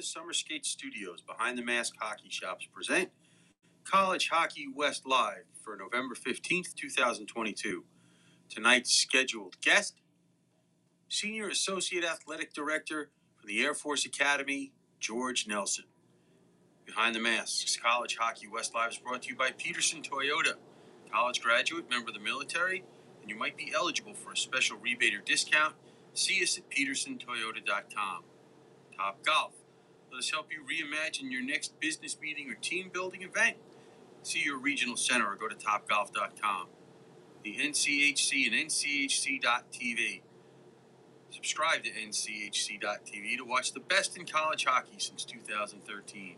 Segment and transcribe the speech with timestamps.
[0.00, 3.10] the Summer Skate Studios behind the Mask Hockey Shops present
[3.84, 7.84] College Hockey West Live for November 15th, 2022.
[8.48, 10.00] Tonight's scheduled guest,
[11.10, 15.84] Senior Associate Athletic Director for the Air Force Academy, George Nelson.
[16.86, 20.54] Behind the Masks, College Hockey West Live is brought to you by Peterson Toyota.
[21.12, 22.84] College graduate, member of the military,
[23.20, 25.74] and you might be eligible for a special rebate or discount.
[26.14, 28.24] See us at petersontoyota.com.
[28.96, 29.59] Top Golf.
[30.10, 33.56] Let us help you reimagine your next business meeting or team building event.
[34.22, 36.66] See your regional center or go to topgolf.com.
[37.44, 40.22] The NCHC and NCHC.TV.
[41.30, 46.36] Subscribe to NCHC.TV to watch the best in college hockey since 2013.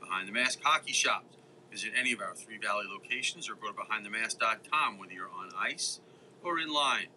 [0.00, 1.36] Behind the Mask Hockey Shops.
[1.70, 6.00] Visit any of our Three Valley locations or go to BehindTheMask.com whether you're on ice
[6.44, 7.08] or in line.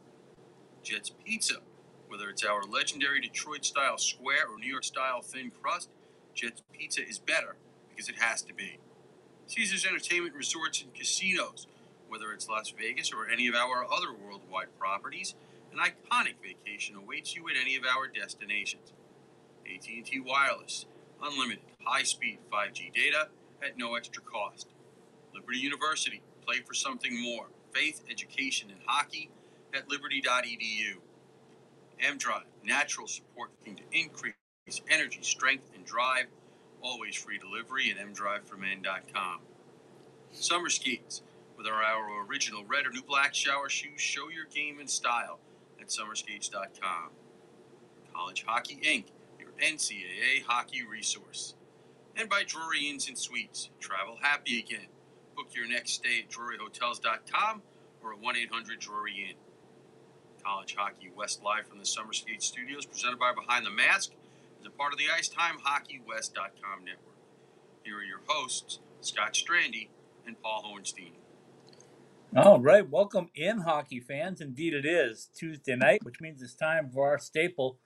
[0.82, 1.58] Jets Pizza.
[2.08, 5.90] Whether it's our legendary Detroit style square or New York style thin crust,
[6.34, 7.56] Jets Pizza is better
[7.90, 8.80] because it has to be.
[9.48, 11.68] Caesars Entertainment Resorts and Casinos.
[12.08, 15.36] Whether it's Las Vegas or any of our other worldwide properties,
[15.74, 18.94] an iconic vacation awaits you at any of our destinations.
[19.66, 20.86] AT&T Wireless,
[21.22, 23.28] unlimited high-speed 5G data
[23.62, 24.68] at no extra cost.
[25.34, 27.48] Liberty University, play for something more.
[27.74, 29.30] Faith, education, and hockey
[29.74, 30.96] at liberty.edu.
[32.00, 34.34] M-Drive, natural support to increase
[34.90, 36.26] energy, strength, and drive.
[36.82, 39.40] Always free delivery at mdriveformen.com.
[40.32, 41.24] Summer skis,
[41.56, 45.40] whether our original red or new black shower shoes, show your game in style
[45.82, 47.10] at summerskates.com.
[48.14, 49.06] College Hockey Inc.,
[49.40, 51.56] your NCAA hockey resource.
[52.16, 54.88] And by Drury Inns and Suites, travel happy again.
[55.36, 57.62] Book your next stay at druryhotels.com
[58.04, 59.36] or at 1 800 Drury Inn.
[60.44, 64.12] College Hockey West live from the Summer Skate Studios, presented by Behind the Mask,
[64.60, 67.16] is a part of the IcetimeHockeyWest.com network.
[67.84, 69.90] Here are your hosts, Scott Strandy
[70.26, 71.12] and Paul Hornstein.
[72.36, 74.42] All right, welcome in, hockey fans.
[74.42, 77.78] Indeed, it is Tuesday night, which means it's time for our staple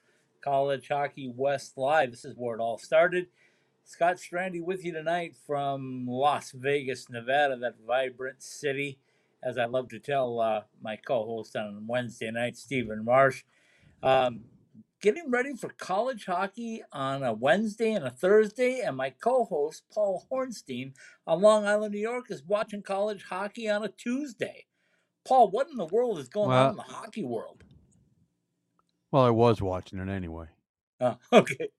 [0.42, 2.12] College Hockey West Live.
[2.12, 3.28] This is where it all started.
[3.86, 8.98] Scott Strandy with you tonight from Las Vegas, Nevada, that vibrant city
[9.44, 13.44] as I love to tell uh, my co-host on Wednesday night, Stephen Marsh.
[14.04, 14.42] Um,
[15.02, 20.26] getting ready for college hockey on a Wednesday and a Thursday, and my co-host Paul
[20.32, 20.94] Hornstein
[21.26, 24.66] on Long Island, New York, is watching college hockey on a Tuesday.
[25.28, 27.64] Paul, what in the world is going well, on in the hockey world?
[29.12, 30.48] Well, I was watching it anyway.
[31.00, 31.70] Oh, okay.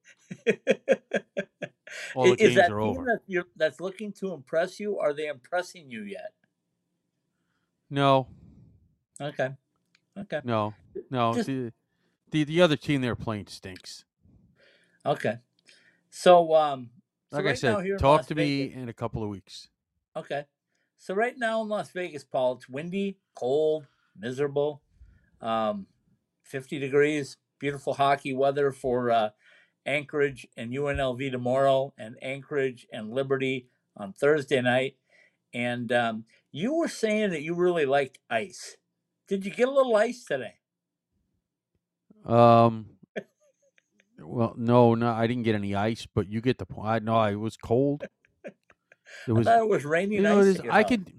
[2.15, 3.21] All the is games that are over.
[3.29, 4.99] That that's looking to impress you?
[4.99, 6.33] Are they impressing you yet?
[7.93, 8.27] No.
[9.21, 9.51] Okay.
[10.19, 10.41] Okay.
[10.45, 10.73] No.
[11.11, 11.35] No.
[11.35, 11.47] Just...
[11.47, 11.73] The,
[12.31, 14.07] the the other team they're playing stinks.
[15.05, 15.35] Okay.
[16.09, 16.89] So um
[17.31, 19.69] so like right I said, talk to Vegas, me in a couple of weeks.
[20.17, 20.47] Okay.
[20.97, 23.87] So right now in Las Vegas, Paul, it's windy, cold,
[24.19, 24.81] miserable,
[25.43, 25.87] um,
[26.45, 29.31] 50 degrees, beautiful hockey weather for uh,
[29.85, 33.67] Anchorage and UNLV tomorrow, and Anchorage and Liberty
[33.97, 34.97] on Thursday night.
[35.53, 38.77] And um, you were saying that you really liked ice.
[39.27, 40.55] Did you get a little ice today?
[42.27, 42.91] Um.
[44.19, 46.89] well, no, no, I didn't get any ice, but you get the point.
[46.89, 48.05] I know it was cold.
[49.29, 49.47] It was.
[49.47, 50.17] it was raining.
[50.17, 51.13] You know, ice I could.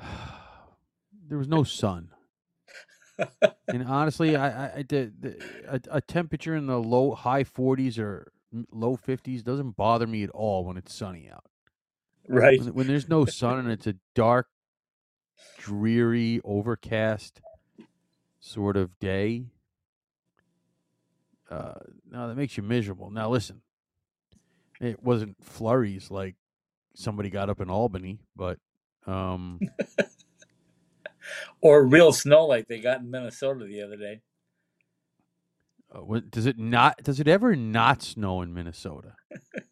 [1.28, 2.08] there was no sun.
[3.68, 5.36] and honestly, I, I the
[5.68, 8.32] a, a, temperature in the low high 40s or
[8.72, 11.44] low 50s doesn't bother me at all when it's sunny out.
[12.28, 12.58] Right.
[12.60, 14.48] When, when there's no sun and it's a dark,
[15.58, 17.40] dreary, overcast
[18.40, 19.46] sort of day,
[21.50, 21.74] uh,
[22.10, 23.10] no, that makes you miserable.
[23.10, 23.62] Now, listen,
[24.80, 26.34] it wasn't flurries like
[26.94, 28.58] somebody got up in Albany, but
[29.06, 29.60] um,
[31.60, 34.20] or real snow like they got in Minnesota the other day.
[35.94, 37.02] Uh, does it not?
[37.02, 39.14] Does it ever not snow in Minnesota?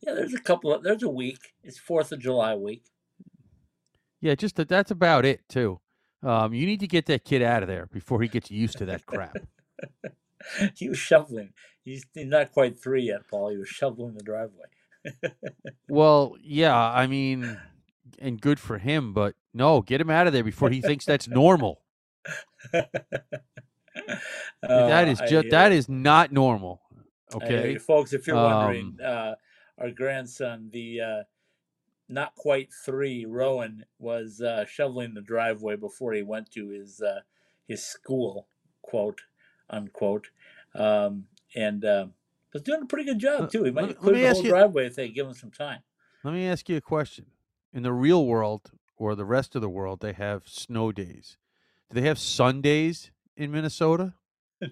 [0.00, 1.54] Yeah, there's a couple of there's a week.
[1.62, 2.84] It's Fourth of July week.
[4.20, 5.80] Yeah, just that, that's about it too.
[6.22, 8.86] Um, you need to get that kid out of there before he gets used to
[8.86, 9.36] that crap.
[10.74, 11.52] he was shoveling.
[11.84, 13.50] He's not quite three yet, Paul.
[13.50, 14.66] He was shoveling the driveway.
[15.88, 17.58] well, yeah, I mean,
[18.18, 21.28] and good for him, but no, get him out of there before he thinks that's
[21.28, 21.82] normal.
[22.74, 22.82] oh,
[24.62, 26.80] that is just that is not normal.
[27.34, 29.34] Okay, folks, if you're wondering, um, uh,
[29.78, 31.22] our grandson, the uh,
[32.08, 37.20] not quite three, Rowan, was uh, shoveling the driveway before he went to his uh,
[37.68, 38.46] his school,
[38.82, 39.20] quote
[39.70, 40.28] unquote.
[40.74, 41.24] Um,
[41.54, 42.06] and uh,
[42.52, 43.64] was doing a pretty good job too.
[43.64, 45.26] He might me- have let cleared me the ask whole you- driveway if they give
[45.26, 45.80] him some time.
[46.24, 47.26] Let me ask you a question.
[47.72, 51.36] In the real world or the rest of the world, they have snow days.
[51.90, 54.14] Do they have Sundays in Minnesota?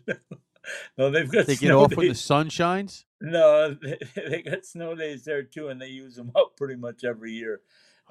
[0.96, 3.04] No, they've got They get off when the sun shines?
[3.24, 7.04] No, they, they got snow days there too, and they use them up pretty much
[7.04, 7.60] every year.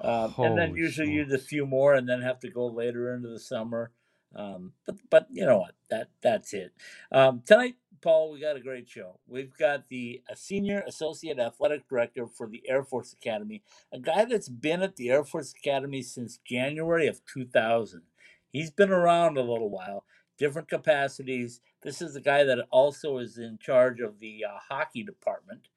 [0.00, 3.28] Um, and then usually use a few more, and then have to go later into
[3.28, 3.92] the summer.
[4.34, 5.74] Um, but but you know what?
[5.90, 6.72] That that's it.
[7.12, 9.20] Um, tonight, Paul, we got a great show.
[9.28, 13.62] We've got the a senior associate athletic director for the Air Force Academy,
[13.92, 18.02] a guy that's been at the Air Force Academy since January of 2000.
[18.50, 20.04] He's been around a little while,
[20.38, 21.60] different capacities.
[21.82, 25.68] This is the guy that also is in charge of the uh, hockey department.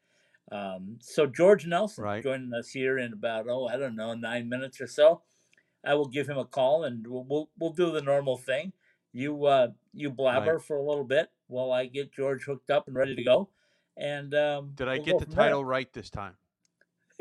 [0.51, 2.23] Um, so George Nelson Right.
[2.23, 5.21] joining us here in about oh I don't know nine minutes or so.
[5.85, 8.71] I will give him a call and we'll we'll, we'll do the normal thing.
[9.11, 12.95] You uh, you blabber for a little bit while I get George hooked up and
[12.95, 13.49] ready to go.
[13.97, 15.45] And um, Did I we'll get the from there.
[15.45, 16.35] title right this time?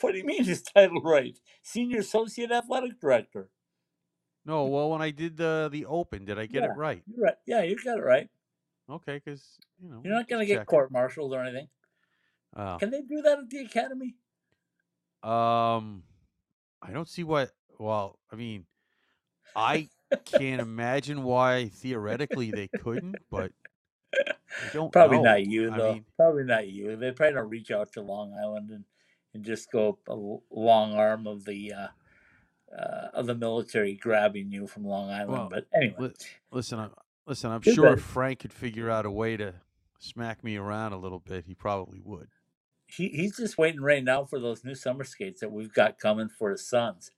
[0.00, 1.38] what do you mean his title right?
[1.62, 3.48] Senior Associate Athletic Director.
[4.46, 6.70] No, well, when I did the the open, did I get Yeah.
[6.70, 7.02] it right?
[7.06, 7.36] You're right.
[7.46, 8.28] Yeah, you got it right.
[8.88, 11.68] Okay, because you know You're not going to get court martialed or anything.
[12.56, 12.76] Oh.
[12.78, 14.16] Can they do that at the academy?
[15.22, 16.02] Um,
[16.82, 17.50] I don't see what.
[17.78, 18.66] Well, I mean,
[19.54, 19.88] I
[20.24, 23.52] can't imagine why theoretically they couldn't, but
[24.14, 24.32] I
[24.72, 24.90] don't.
[24.92, 25.24] Probably know.
[25.24, 25.92] not you I though.
[25.94, 26.96] mean- probably not you.
[26.96, 28.84] They probably don't reach out to Long Island and,
[29.34, 30.16] and just go a
[30.50, 31.88] long arm of the uh,
[32.76, 35.30] uh, of the military grabbing you from Long Island.
[35.30, 36.14] Well, but anyway, Li-
[36.50, 36.90] listen, I'm
[37.26, 37.50] listen.
[37.50, 39.54] I'm Too sure if Frank could figure out a way to
[39.98, 42.28] smack me around a little bit, he probably would.
[42.86, 46.28] he, he's just waiting right now for those new summer skates that we've got coming
[46.28, 47.10] for his sons.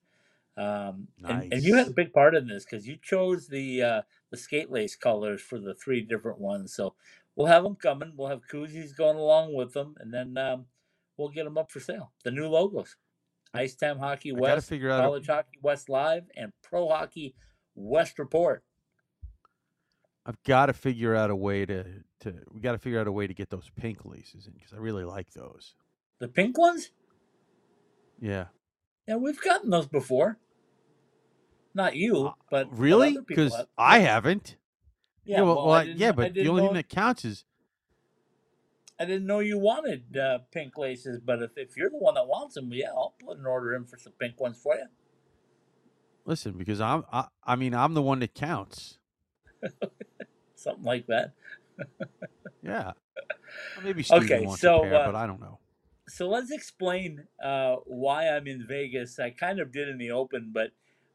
[0.56, 4.02] Um, and, and you had a big part in this because you chose the uh,
[4.30, 6.74] the skate lace colors for the three different ones.
[6.74, 6.94] So
[7.34, 8.12] we'll have them coming.
[8.16, 10.66] We'll have koozies going along with them, and then um,
[11.16, 12.12] we'll get them up for sale.
[12.24, 12.96] The new logos:
[13.54, 15.00] Ice Time Hockey West, out.
[15.00, 17.34] a- College Hockey West Live, and Pro Hockey
[17.74, 18.62] West Report.
[20.24, 21.84] I've got to figure out a way to
[22.20, 22.34] to.
[22.52, 24.76] We got to figure out a way to get those pink laces in because I
[24.76, 25.74] really like those.
[26.20, 26.90] The pink ones?
[28.20, 28.46] Yeah.
[29.08, 30.38] Yeah, we've gotten those before.
[31.74, 33.18] Not you, Uh, but but Really?
[33.26, 33.52] Because.
[33.76, 34.56] I haven't.
[35.24, 37.44] Yeah, well, well, well, I I- yeah, but the only know, thing that counts is
[39.02, 41.18] I didn't know you wanted uh, pink laces.
[41.18, 43.84] But if, if you're the one that wants them, yeah, I'll put an order in
[43.84, 44.86] for some pink ones for you.
[46.24, 47.02] listen because I'm.
[47.12, 48.98] I, I mean, I'm the one that counts.
[50.54, 51.32] Something like that.
[52.64, 52.92] Yeah.
[53.74, 55.58] Well, maybe Steven Okay, wants so, a pair, uh, but I don't know.
[56.08, 59.18] So let's explain uh, why I'm in Vegas.
[59.18, 60.70] I kind of did in the open, but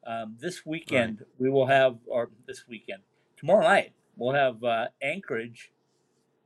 [0.06, 3.04] um, this weekend we will have, or this weekend,
[3.38, 5.72] tomorrow night we'll have uh, Anchorage,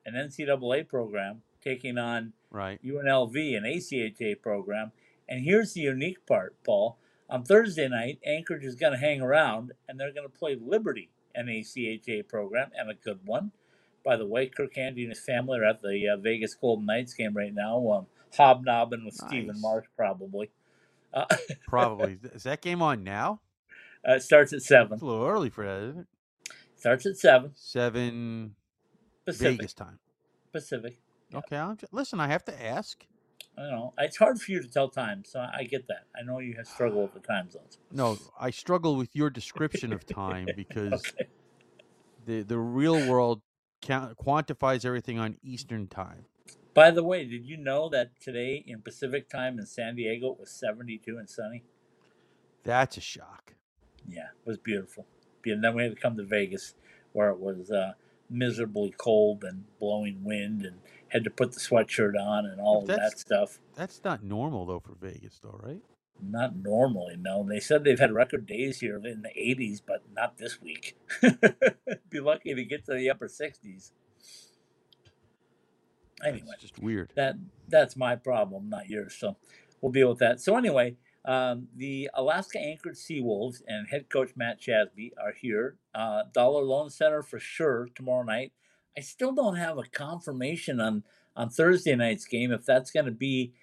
[0.06, 2.80] an NCAA program, taking on Right.
[2.84, 4.92] UNLV, an ACHA program.
[5.30, 6.98] And here's the unique part, Paul.
[7.30, 11.10] On Thursday night, Anchorage is going to hang around and they're going to play Liberty,
[11.34, 13.52] an ACHA program, and a good one.
[14.04, 17.14] By the way, Kirk Handy and his family are at the uh, Vegas Golden Knights
[17.14, 20.50] game right now, um, hobnobbing with Stephen Marsh, probably.
[21.14, 21.26] Uh,
[21.68, 22.18] Probably.
[22.34, 23.42] Is that game on now?
[24.08, 24.94] uh, it starts at 7.
[24.94, 26.08] It's a little early for that, isn't it?
[26.78, 28.56] Starts at 7 Seven
[29.32, 29.58] Pacific.
[29.60, 30.00] Vegas time.
[30.52, 30.98] Pacific.
[31.30, 31.40] Yeah.
[31.40, 31.58] Okay.
[31.58, 33.06] I'm just, listen, I have to ask.
[33.58, 33.94] I don't know.
[34.00, 36.06] It's hard for you to tell time, so I get that.
[36.18, 37.80] I know you have struggle with the time zones.
[37.92, 41.28] No, I struggle with your description of time because Okay.
[42.26, 43.42] the the real world
[43.82, 46.26] count, quantifies everything on Eastern time.
[46.74, 50.40] By the way, did you know that today in Pacific time in San Diego it
[50.40, 51.64] was 72 and sunny?
[52.64, 53.56] That's a shock.
[54.08, 55.06] Yeah, it was beautiful.
[55.46, 56.76] And then we had to come to Vegas
[57.14, 57.94] where it was uh,
[58.32, 62.88] miserably cold and blowing wind and had to put the sweatshirt on and all of
[62.88, 63.60] that stuff.
[63.76, 65.82] That's not normal though for Vegas, though, right?
[66.24, 67.44] Not normally, no.
[67.48, 70.96] They said they've had record days here in the 80s, but not this week.
[72.10, 73.92] Be lucky to get to the upper 60s.
[76.24, 76.48] Anyway.
[76.54, 77.12] It's just weird.
[77.16, 77.36] that
[77.68, 79.16] that's my problem, not yours.
[79.18, 79.38] So
[79.82, 80.40] we'll deal with that.
[80.40, 85.78] So anyway, um, the Alaska Anchorage Seawolves and head coach Matt Shasby are here.
[85.94, 88.54] Uh, Dollar Loan Center for sure tomorrow night.
[88.98, 91.04] I still don't have a confirmation on
[91.36, 93.54] on Thursday night's game if that's going to be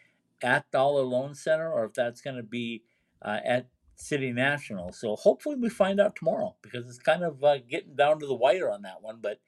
[0.43, 2.83] at Dollar Loan Center or if that's going to be
[3.23, 4.93] uh, at City National.
[4.93, 8.35] So hopefully we find out tomorrow because it's kind of uh, getting down to the
[8.35, 9.19] wire on that one.
[9.21, 9.41] But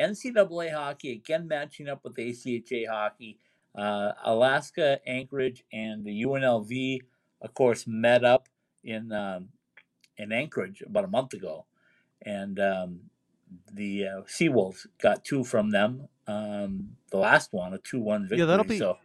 [0.00, 3.38] NCAA hockey again matching up with ACHA hockey.
[3.76, 7.00] Uh, Alaska, Anchorage, and the UNLV,
[7.44, 8.48] of course, met up
[8.82, 9.50] in um,
[10.16, 11.66] in Anchorage about a month ago,
[12.22, 13.00] and um,
[13.72, 16.08] the uh, Seawolves got two from them.
[16.26, 18.38] Um, the last one, a two-one victory.
[18.38, 18.98] Yeah, that'll be- so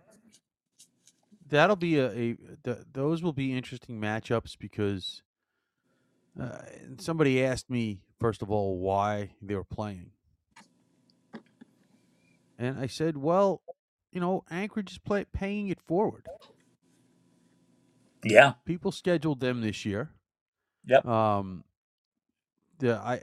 [1.50, 5.24] That'll be a, a th- those will be interesting matchups because
[6.40, 6.60] uh,
[7.00, 10.12] somebody asked me first of all why they were playing,
[12.58, 13.62] and I said, well,
[14.12, 16.28] you know, Anchorage is play- paying it forward.
[18.24, 20.10] Yeah, People scheduled them this year.
[20.86, 21.06] Yep.
[21.06, 21.64] Um,
[22.80, 23.22] the I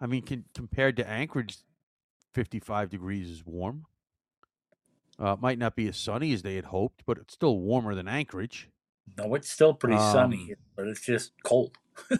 [0.00, 1.56] I mean, con- compared to Anchorage,
[2.32, 3.86] fifty-five degrees is warm.
[5.20, 7.94] Uh, it might not be as sunny as they had hoped, but it's still warmer
[7.94, 8.68] than Anchorage.
[9.16, 11.74] no, it's still pretty sunny, Um, but it's just cold.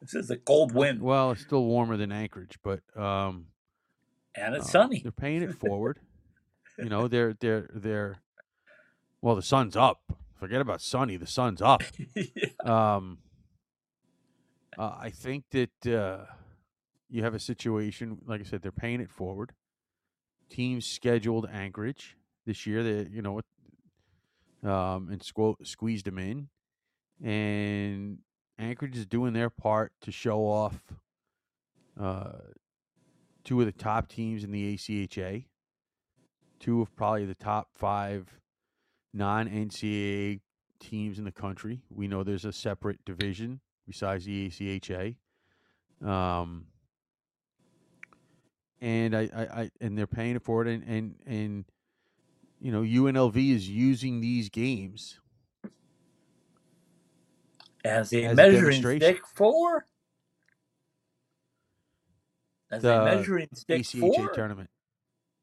[0.00, 3.48] this is a cold wind, Well, it's still warmer than Anchorage, but um,
[4.34, 5.00] and it's uh, sunny.
[5.02, 5.98] They're paying it forward.
[6.78, 8.22] you know, they're they're they're.
[9.20, 10.00] Well, the sun's up.
[10.38, 11.16] Forget about sunny.
[11.16, 11.82] The sun's up.
[12.64, 13.18] Um,
[14.76, 16.26] uh, I think that uh,
[17.08, 19.52] you have a situation, like I said, they're paying it forward.
[20.50, 22.16] Teams scheduled Anchorage
[22.46, 22.82] this year.
[22.82, 23.40] That you know,
[24.68, 26.48] um, and squ- squeezed them in,
[27.24, 28.18] and
[28.58, 30.82] Anchorage is doing their part to show off
[31.98, 32.32] uh,
[33.44, 35.46] two of the top teams in the ACHA,
[36.60, 38.40] two of probably the top five
[39.14, 40.40] non NCAA
[40.80, 41.82] teams in the country.
[41.90, 45.16] We know there's a separate division besides the ACHA.
[46.06, 46.66] Um,
[48.80, 51.64] and I, I, I and they're paying for it and, and and
[52.60, 55.20] you know UNLV is using these games
[57.84, 58.86] As a As measuring demonstration.
[58.86, 59.86] stick for
[62.70, 64.70] as a The measuring stick ACHA for tournament.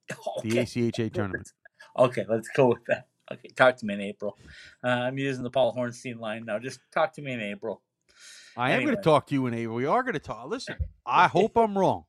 [0.42, 0.62] The Okay.
[0.64, 1.52] ACHA tournament.
[1.98, 3.08] Okay, let's go with that.
[3.32, 4.38] Okay, talk to me in April.
[4.84, 6.60] Uh, I'm using the Paul Hornstein line now.
[6.60, 7.82] Just talk to me in April.
[8.58, 9.76] I am going to talk to you in April.
[9.76, 10.48] We are going to talk.
[10.48, 12.04] Listen, I hope I'm wrong.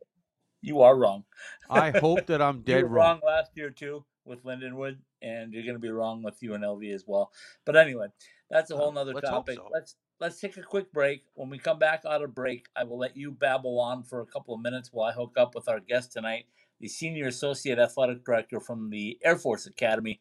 [0.62, 1.24] You are wrong.
[1.70, 3.20] I hope that I'm you dead were wrong.
[3.24, 7.04] wrong last year too with Lindenwood, and you're going to be wrong with UNLV as
[7.06, 7.30] well.
[7.64, 8.08] But anyway,
[8.50, 9.56] that's a Uh, whole nother let's topic.
[9.56, 9.68] so.
[9.72, 11.22] Let's let's take a quick break.
[11.34, 14.26] When we come back out of break, I will let you babble on for a
[14.26, 16.44] couple of minutes while I hook up with our guest tonight,
[16.80, 20.20] the senior associate athletic director from the Air Force Academy,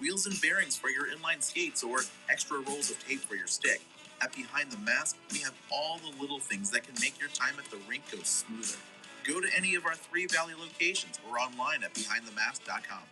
[0.00, 2.00] wheels and bearings for your inline skates, or
[2.30, 3.80] extra rolls of tape for your stick,
[4.22, 7.54] at Behind the Mask, we have all the little things that can make your time
[7.58, 8.78] at the rink go smoother.
[9.24, 13.02] Go to any of our three Valley locations or online at behindthemask.com.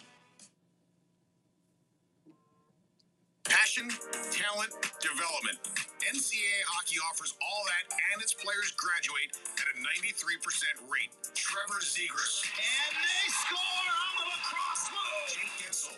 [3.44, 3.90] Passion,
[4.32, 4.72] talent,
[5.04, 5.60] development.
[6.08, 10.40] NCAA hockey offers all that, and its players graduate at a 93%
[10.88, 11.12] rate.
[11.34, 12.40] Trevor Zegras.
[12.56, 13.93] And they score
[14.54, 15.26] on move.
[15.30, 15.94] Jake Guentzel.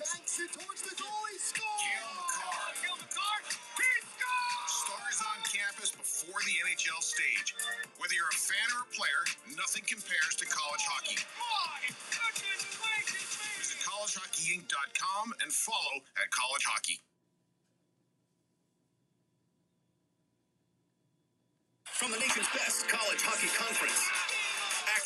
[0.00, 1.22] banks it towards the goal.
[1.32, 1.82] He scores!
[1.84, 2.68] Cale Makar.
[2.80, 4.70] Cale Makar, he scores!
[4.70, 7.56] Stars on campus before the NHL stage.
[7.98, 9.22] Whether you're a fan or a player,
[9.56, 11.18] nothing compares to college hockey.
[11.40, 11.80] My
[12.12, 13.48] goodness gracious me!
[13.60, 17.00] Visit collegehockeyinc.com and follow at College Hockey.
[21.84, 24.23] From the nation's best college hockey conference.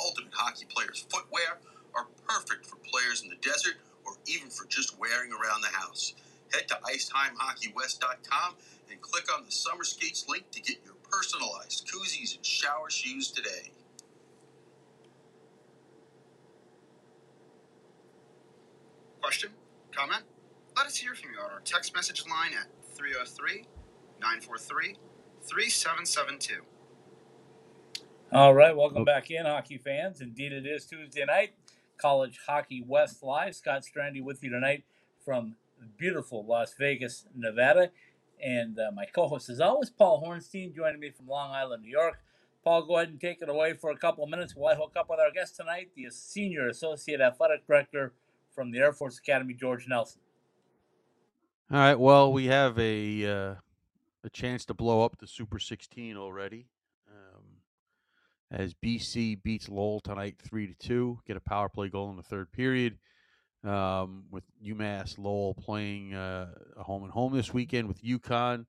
[0.00, 1.58] ultimate hockey player's footwear,
[1.94, 3.74] are perfect for players in the desert
[4.04, 6.14] or even for just wearing around the house.
[6.52, 8.54] Head to IceTimeHockeyWest.com
[8.90, 13.30] and click on the summer skates link to get your personalized koozies and shower shoes
[13.30, 13.72] today.
[19.28, 19.50] question,
[19.94, 20.22] comment?
[20.74, 23.66] Let us hear from you on our text message line at 303
[24.22, 24.96] 943
[25.42, 26.77] 3772.
[28.30, 30.20] All right, welcome back in, hockey fans.
[30.20, 31.54] Indeed, it is Tuesday night,
[31.96, 33.56] College Hockey West Live.
[33.56, 34.84] Scott Strandy with you tonight
[35.24, 35.56] from
[35.96, 37.90] beautiful Las Vegas, Nevada.
[38.44, 41.90] And uh, my co host, as always, Paul Hornstein, joining me from Long Island, New
[41.90, 42.18] York.
[42.62, 44.92] Paul, go ahead and take it away for a couple of minutes while I hook
[44.94, 48.12] up with our guest tonight, the Senior Associate Athletic Director
[48.54, 50.20] from the Air Force Academy, George Nelson.
[51.72, 51.98] All right.
[51.98, 53.54] Well, we have a uh,
[54.22, 56.66] a chance to blow up the Super 16 already,
[58.50, 61.18] as BC beats Lowell tonight three to two.
[61.26, 62.98] Get a power play goal in the third period.
[63.64, 68.66] Um, with UMass Lowell playing uh, a home and home this weekend with UConn.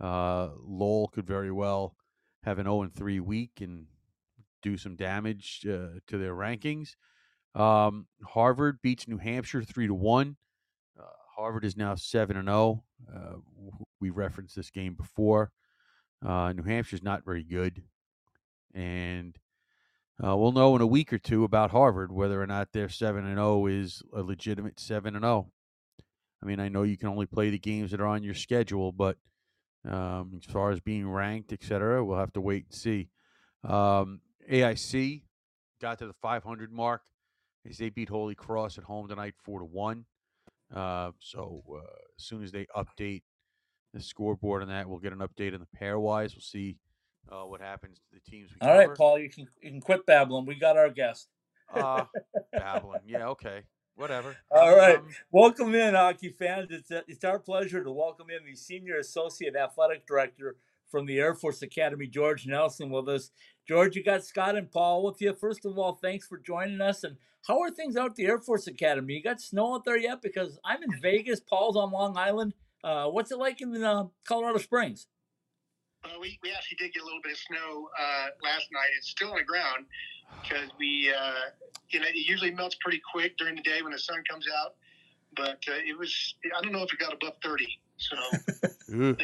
[0.00, 1.96] Uh, Lowell could very well
[2.44, 3.86] have an 0 and 3 week and
[4.62, 6.90] do some damage uh, to their rankings.
[7.54, 10.36] Um, Harvard beats New Hampshire 3 to 1.
[10.98, 11.02] Uh,
[11.36, 12.84] Harvard is now 7 and 0.
[13.12, 13.36] Uh,
[14.00, 15.50] we referenced this game before.
[16.24, 17.82] Uh, New Hampshire's not very good.
[18.74, 19.36] And
[20.22, 23.24] uh, we'll know in a week or two about Harvard whether or not their 7
[23.24, 25.50] and 0 is a legitimate 7 and 0.
[26.42, 28.92] I mean, I know you can only play the games that are on your schedule,
[28.92, 29.16] but
[29.88, 33.08] um, as far as being ranked, et cetera, we'll have to wait and see.
[33.64, 34.20] Um,
[34.50, 35.22] AIC
[35.80, 37.02] got to the 500 mark
[37.68, 40.04] as they beat Holy Cross at home tonight, four to one.
[40.74, 41.78] Uh, so uh,
[42.18, 43.22] as soon as they update
[43.94, 46.34] the scoreboard on that, we'll get an update on the pairwise.
[46.34, 46.76] We'll see
[47.30, 48.50] uh, what happens to the teams.
[48.52, 48.96] We All right, cover.
[48.96, 50.46] Paul, you can you can quit babbling.
[50.46, 51.28] We got our guest.
[51.72, 52.04] Uh,
[52.52, 53.00] babbling.
[53.06, 53.62] Yeah, okay.
[53.96, 54.36] Whatever.
[54.50, 54.98] All Um, right.
[55.32, 56.68] Welcome in, hockey fans.
[56.70, 60.56] It's, uh, it's our pleasure to welcome in the Senior Associate Athletic Director
[60.88, 63.30] from the Air Force Academy, George Nelson, with us.
[63.66, 65.34] George, you got Scott and Paul with you.
[65.34, 67.02] First of all, thanks for joining us.
[67.04, 69.14] And how are things out at the Air Force Academy?
[69.14, 70.22] You got snow out there yet?
[70.22, 71.40] Because I'm in Vegas.
[71.40, 72.54] Paul's on Long Island.
[72.84, 75.08] Uh, what's it like in uh, Colorado Springs?
[76.04, 78.90] Uh, we, we actually did get a little bit of snow uh, last night.
[78.96, 79.86] It's still on the ground
[80.42, 81.50] because we, uh,
[81.90, 84.74] you know, it usually melts pretty quick during the day when the sun comes out.
[85.36, 87.66] But uh, it was, I don't know if it got above 30.
[87.96, 88.16] So.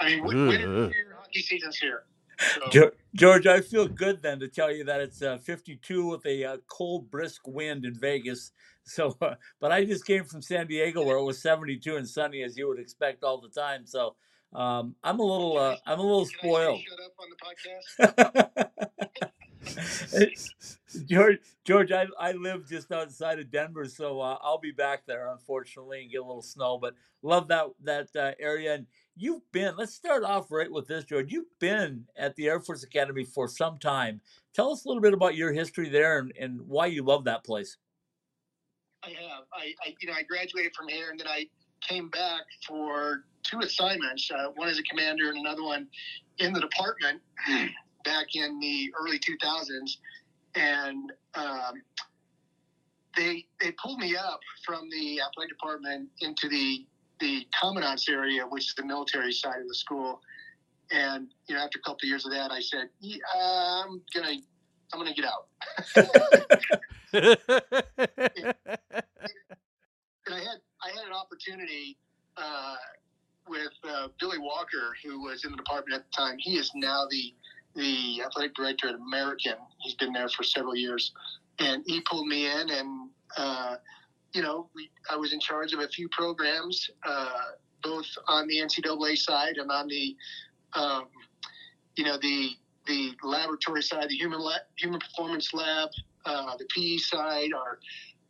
[0.00, 0.92] I mean, w- winter Ugh.
[0.92, 2.04] here, hockey season's here.
[2.54, 6.44] So, George, I feel good then to tell you that it's uh, 52 with a
[6.44, 8.52] uh, cold, brisk wind in Vegas.
[8.88, 12.42] So, uh, but I just came from San Diego where it was 72 and sunny
[12.42, 13.84] as you would expect all the time.
[13.84, 14.16] So,
[14.54, 16.80] um, I'm a little, uh, I'm a little spoiled.
[16.80, 17.36] shut up on the
[18.16, 18.68] podcast?
[21.06, 25.30] George, George, I, I live just outside of Denver, so uh, I'll be back there,
[25.30, 26.78] unfortunately, and get a little snow.
[26.78, 28.74] But love that that uh, area.
[28.74, 29.76] And you've been.
[29.76, 31.30] Let's start off right with this, George.
[31.30, 34.20] You've been at the Air Force Academy for some time.
[34.54, 37.44] Tell us a little bit about your history there and, and why you love that
[37.44, 37.76] place.
[39.02, 39.44] I have.
[39.52, 41.46] I, I, you know, I graduated from here, and then I
[41.80, 44.28] came back for two assignments.
[44.30, 45.88] Uh, one as a commander, and another one
[46.38, 47.22] in the department
[48.04, 49.96] back in the early 2000s.
[50.54, 51.82] And um,
[53.16, 56.86] they they pulled me up from the athletic department into the
[57.20, 60.22] the commandant's area, which is the military side of the school.
[60.90, 64.38] And you know, after a couple of years of that, I said, yeah, "I'm gonna,
[64.92, 65.48] I'm gonna get out."
[67.12, 67.36] and
[70.34, 71.98] I had I had an opportunity
[72.36, 72.76] uh,
[73.48, 76.36] with uh, Billy Walker, who was in the department at the time.
[76.38, 77.34] He is now the
[77.74, 79.54] the athletic director at American.
[79.78, 81.12] He's been there for several years,
[81.58, 83.76] and he pulled me in, and uh,
[84.32, 87.30] you know, we, I was in charge of a few programs, uh,
[87.82, 90.16] both on the NCAA side and on the
[90.74, 91.06] um,
[91.96, 92.50] you know the
[92.86, 94.40] the laboratory side, the human
[94.76, 95.90] human performance lab,
[96.24, 97.78] uh, the PE side, our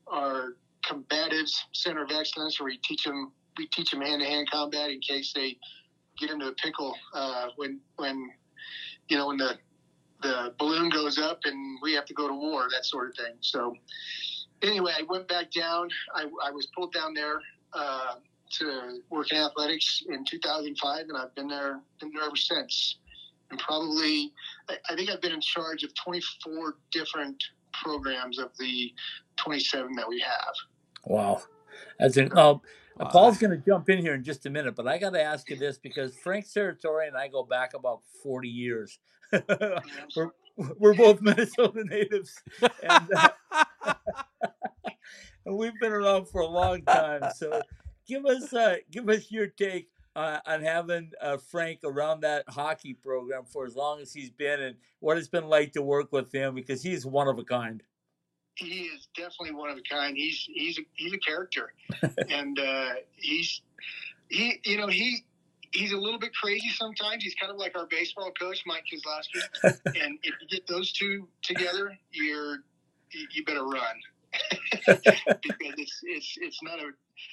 [0.07, 4.51] our combatives center of excellence, where we teach them we teach them hand to hand
[4.51, 5.59] combat in case they
[6.19, 8.31] get into a pickle uh, when when
[9.09, 9.59] you know when the
[10.23, 13.35] the balloon goes up and we have to go to war, that sort of thing.
[13.41, 13.77] So
[14.63, 15.89] anyway, I went back down.
[16.15, 17.41] I, I was pulled down there
[17.73, 18.15] uh,
[18.59, 22.97] to work in athletics in 2005, and I've been there been there ever since.
[23.51, 24.33] And probably,
[24.69, 27.43] I, think I've been in charge of 24 different
[27.73, 28.93] programs of the
[29.37, 30.53] 27 that we have.
[31.07, 31.43] Wow,
[31.99, 32.37] that's an.
[32.37, 32.61] Um,
[33.01, 35.23] uh, Paul's going to jump in here in just a minute, but I got to
[35.23, 38.99] ask you this because Frank Serratore and I go back about 40 years.
[40.17, 40.31] we're,
[40.79, 42.43] we're both Minnesota natives,
[42.83, 43.29] and, uh,
[45.47, 47.23] and we've been around for a long time.
[47.37, 47.61] So,
[48.07, 52.95] give us uh, give us your take uh, on having uh, Frank around that hockey
[52.95, 56.33] program for as long as he's been, and what it's been like to work with
[56.33, 57.83] him because he's one of a kind.
[58.59, 60.17] He is definitely one of a kind.
[60.17, 61.73] He's he's a, he's a character,
[62.29, 63.61] and uh, he's
[64.29, 65.25] he you know he
[65.73, 67.23] he's a little bit crazy sometimes.
[67.23, 69.79] He's kind of like our baseball coach, Mike Kazlausky.
[70.03, 72.59] and if you get those two together, you're
[73.13, 73.97] you, you better run
[74.87, 75.01] because
[75.79, 76.91] it's it's it's not a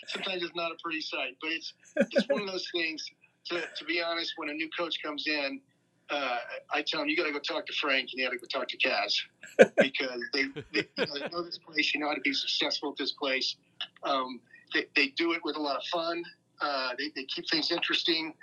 [0.07, 3.05] sometimes it's not a pretty sight, but it's it's one of those things.
[3.49, 5.61] To, to be honest, when a new coach comes in,
[6.09, 6.37] uh,
[6.71, 8.47] I tell him you got to go talk to Frank and you got to go
[8.47, 9.15] talk to Kaz
[9.77, 11.93] because they, they, you know, they know this place.
[11.93, 13.55] You know how to be successful at this place.
[14.03, 14.39] Um,
[14.73, 16.23] they, they do it with a lot of fun.
[16.61, 18.33] Uh, they, they keep things interesting,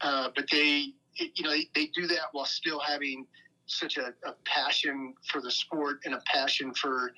[0.00, 3.26] uh, but they you know they, they do that while still having
[3.66, 7.12] such a, a passion for the sport and a passion for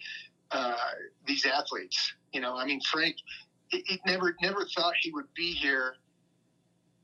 [0.50, 0.74] uh,
[1.26, 2.14] these athletes.
[2.32, 3.16] You know, I mean, Frank,
[3.68, 5.94] he, he never never thought he would be here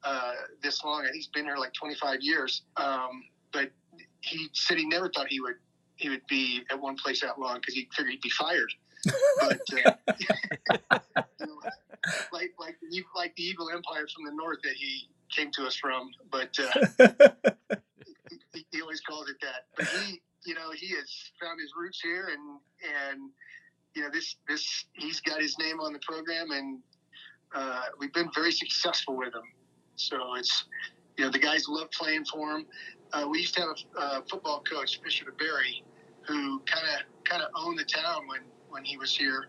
[0.04, 0.32] uh,
[0.62, 1.02] this long.
[1.02, 2.62] Think he's been here like 25 years.
[2.76, 3.70] Um, but
[4.20, 5.56] he said he never thought he would
[5.96, 8.72] he would be at one place that long because he figured he'd be fired.
[9.40, 9.92] but uh,
[11.40, 11.60] you know,
[12.32, 15.76] like like the, like the evil empire from the north that he came to us
[15.76, 17.08] from, but uh,
[18.52, 19.66] he, he always calls it that.
[19.76, 22.60] But he, you know, he has found his roots here, and
[23.10, 23.30] and
[23.94, 26.80] you know this this he's got his name on the program, and
[27.54, 29.42] uh, we've been very successful with him.
[29.96, 30.64] So it's
[31.16, 32.66] you know the guys love playing for him.
[33.12, 35.82] Uh, we used to have a uh, football coach, Fisher DeBerry,
[36.26, 39.48] who kind of kind of owned the town when when he was here,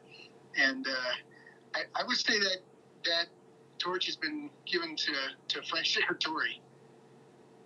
[0.57, 2.57] and uh, I, I would say that
[3.05, 3.27] that
[3.77, 5.13] torch has been given to
[5.49, 6.59] to Frank Serratore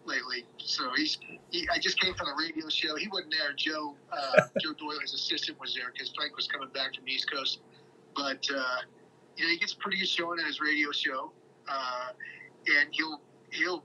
[0.05, 0.45] lately.
[0.57, 1.17] So he's
[1.51, 2.95] he, I just came from the radio show.
[2.95, 3.53] He wasn't there.
[3.55, 7.11] Joe uh, Joe Doyle, his assistant, was there because Frank was coming back from the
[7.11, 7.61] East Coast.
[8.15, 8.81] But uh,
[9.37, 11.31] you know, he gets a pretty good showing in his radio show,
[11.67, 12.09] uh,
[12.67, 13.21] and he'll
[13.51, 13.83] he'll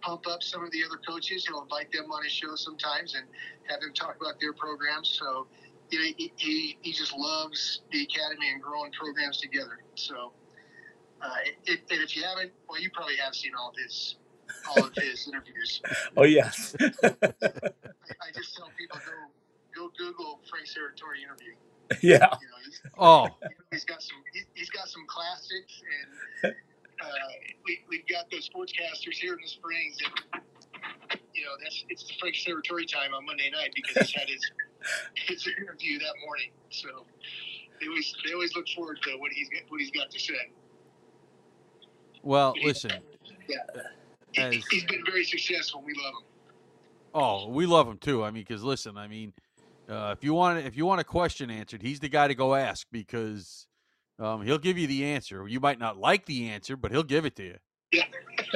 [0.00, 1.46] pump up some of the other coaches.
[1.46, 3.24] He'll invite them on his show sometimes and
[3.68, 5.08] have them talk about their programs.
[5.08, 5.46] So
[5.90, 9.80] you know, he, he, he just loves the academy and growing programs together.
[9.94, 10.32] So.
[11.20, 11.28] Uh,
[11.66, 14.16] it, and if you haven't, well, you probably have seen all of his
[14.68, 15.80] all of his interviews.
[16.16, 16.74] Oh yes.
[16.80, 21.54] I, I just tell people go go Google Frank Serratore interview.
[22.02, 22.26] yeah.
[22.40, 23.28] You know, he's, Oh,
[23.70, 24.16] he's got some
[24.54, 25.80] he's got some classics,
[26.42, 26.54] and
[27.00, 27.06] uh,
[27.64, 29.96] we we've got those sportscasters here in the Springs,
[30.32, 30.40] and
[31.34, 34.50] you know that's it's the Frank Serratore time on Monday night because he's had his
[35.26, 36.50] his interview that morning.
[36.70, 36.88] So
[37.80, 40.34] they always they always look forward to what he's got- what he's got to say.
[42.22, 42.92] well, listen.
[44.32, 45.82] He, As, he's been very successful.
[45.84, 46.26] We love him.
[47.12, 48.24] oh, we love him too.
[48.24, 49.34] I mean, because listen, I mean,
[49.90, 52.54] uh, if you want if you want a question answered, he's the guy to go
[52.54, 53.66] ask because
[54.18, 55.46] um, he'll give you the answer.
[55.48, 57.56] You might not like the answer, but he'll give it to you.
[57.92, 58.04] Yeah.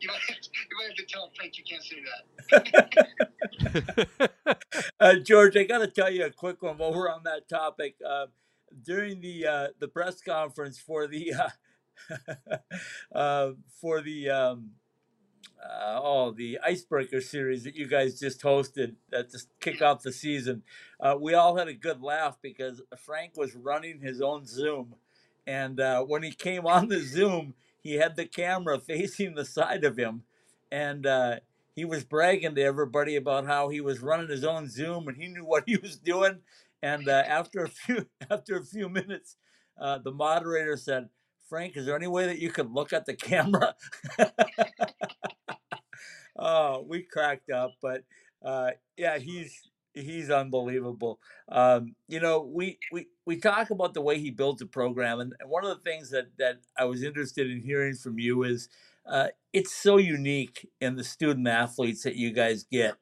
[0.00, 2.24] you, might have to, you might have to tell Frank you can't say that.
[5.00, 7.94] Uh, George, I got to tell you a quick one while we're on that topic.
[8.06, 8.26] Uh,
[8.82, 12.56] during the uh, the press conference for the uh,
[13.14, 14.70] uh, for the um,
[15.62, 20.12] uh, oh the icebreaker series that you guys just hosted that just kick off the
[20.12, 20.62] season,
[21.00, 24.94] uh, we all had a good laugh because Frank was running his own Zoom,
[25.46, 29.84] and uh, when he came on the Zoom, he had the camera facing the side
[29.84, 30.22] of him,
[30.70, 31.36] and uh,
[31.74, 35.28] he was bragging to everybody about how he was running his own Zoom and he
[35.28, 36.40] knew what he was doing.
[36.82, 39.36] And uh, after a few after a few minutes,
[39.80, 41.08] uh, the moderator said,
[41.48, 43.74] "Frank, is there any way that you could look at the camera?"
[46.38, 48.04] oh, we cracked up, but
[48.44, 51.18] uh, yeah, he's he's unbelievable.
[51.48, 55.34] Um, you know, we, we we talk about the way he builds a program, and
[55.46, 58.68] one of the things that that I was interested in hearing from you is
[59.06, 62.94] uh, it's so unique in the student athletes that you guys get.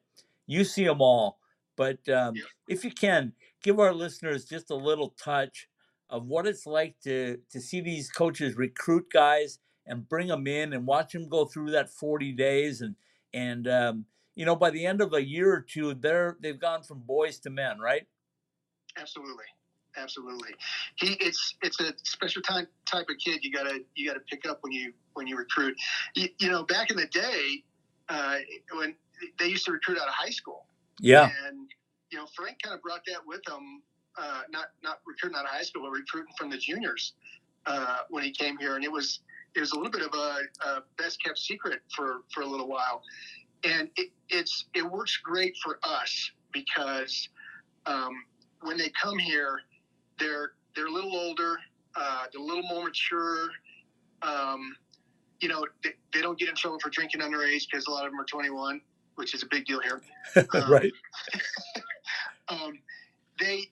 [0.47, 1.39] You see them all,
[1.75, 2.43] but um, Yeah.
[2.67, 5.67] if you can give our listeners just a little touch
[6.09, 10.73] of what it's like to to see these coaches recruit guys and bring them in
[10.73, 12.95] and watch them go through that 40 days and
[13.33, 16.83] and um, you know by the end of a year or two they're they've gone
[16.83, 18.07] from boys to men right
[18.99, 19.45] Absolutely,
[19.95, 20.49] absolutely.
[20.95, 24.59] He it's it's a special type type of kid you gotta you gotta pick up
[24.61, 25.75] when you when you recruit.
[26.15, 27.63] You, you know, back in the day,
[28.09, 28.37] uh,
[28.73, 28.95] when
[29.39, 30.65] they used to recruit out of high school,
[30.99, 31.69] yeah and
[32.11, 33.81] you know Frank kind of brought that with him.
[34.19, 37.13] Uh, not not recruiting out of high school, but recruiting from the juniors
[37.67, 39.19] uh, when he came here, and it was
[39.55, 42.67] it was a little bit of a, a best kept secret for for a little
[42.67, 43.01] while,
[43.63, 47.29] and it, it's it works great for us because
[47.85, 48.11] um,
[48.61, 49.61] when they come here,
[50.19, 51.57] they're they're a little older,
[51.95, 53.49] uh, they're a little more mature.
[54.21, 54.75] Um,
[55.39, 58.11] you know, they, they don't get in trouble for drinking underage because a lot of
[58.11, 58.81] them are 21,
[59.15, 60.01] which is a big deal here.
[60.53, 60.91] Um, right
[62.49, 62.79] um,
[63.39, 63.71] they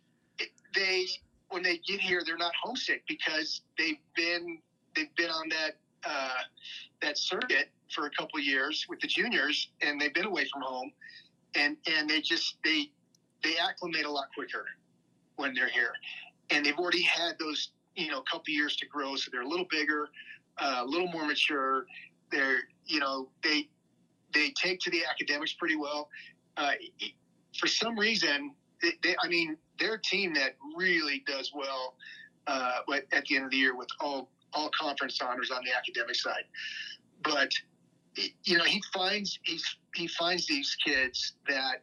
[0.73, 1.05] they
[1.49, 4.59] when they get here, they're not homesick because they've been
[4.95, 5.77] they've been on that
[6.07, 6.41] uh,
[7.01, 10.91] that circuit for a couple years with the juniors, and they've been away from home,
[11.55, 12.89] and and they just they
[13.43, 14.65] they acclimate a lot quicker
[15.35, 15.93] when they're here,
[16.49, 19.67] and they've already had those you know couple years to grow, so they're a little
[19.69, 20.09] bigger,
[20.57, 21.85] uh, a little more mature.
[22.31, 23.67] They're you know they
[24.33, 26.09] they take to the academics pretty well.
[26.57, 26.71] Uh,
[27.57, 31.95] for some reason, they, they, I mean, they're a team that really does well
[32.47, 32.79] uh,
[33.11, 36.45] at the end of the year with all all conference honors on the academic side.
[37.23, 37.51] But
[38.43, 41.81] you know, he finds he's he finds these kids that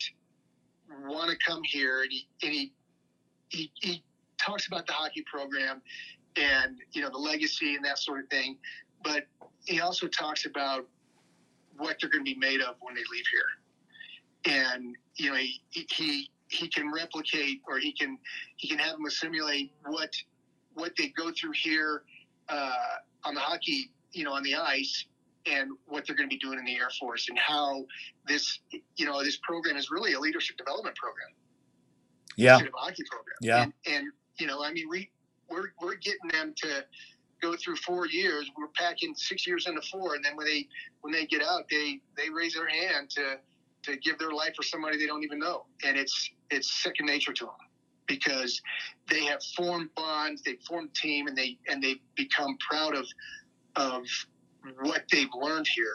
[1.05, 2.73] want to come here, and he and he,
[3.51, 4.03] he he
[4.39, 5.83] talks about the hockey program
[6.37, 8.57] and you know the legacy and that sort of thing.
[9.05, 9.25] But
[9.65, 10.87] he also talks about
[11.77, 15.61] what they're going to be made of when they leave here, and you know he
[15.71, 18.19] he he can replicate or he can
[18.57, 20.11] he can have them assimilate what
[20.75, 22.03] what they go through here
[22.53, 22.73] uh,
[23.25, 25.07] on the hockey you know on the ice
[25.47, 27.85] and what they're going to be doing in the Air Force and how
[28.29, 28.61] this,
[28.97, 31.29] you know, this program is really a leadership development program.
[32.37, 32.61] Yeah.
[32.75, 33.37] Hockey program.
[33.41, 33.63] Yeah.
[33.63, 34.07] And, and,
[34.39, 35.11] you know, I mean, we,
[35.51, 36.85] we're, we're getting them to
[37.41, 38.51] go through four years.
[38.57, 40.15] We're packing six years into four.
[40.15, 40.69] And then when they,
[41.01, 43.39] when they get out, they, they raise their hand to,
[43.83, 45.67] to give their life for somebody they don't even know.
[45.85, 47.55] And it's, it's second nature to them
[48.17, 48.61] because
[49.09, 53.07] they have formed bonds, they've formed team and they, and they become proud of,
[53.77, 54.03] of
[54.81, 55.95] what they've learned here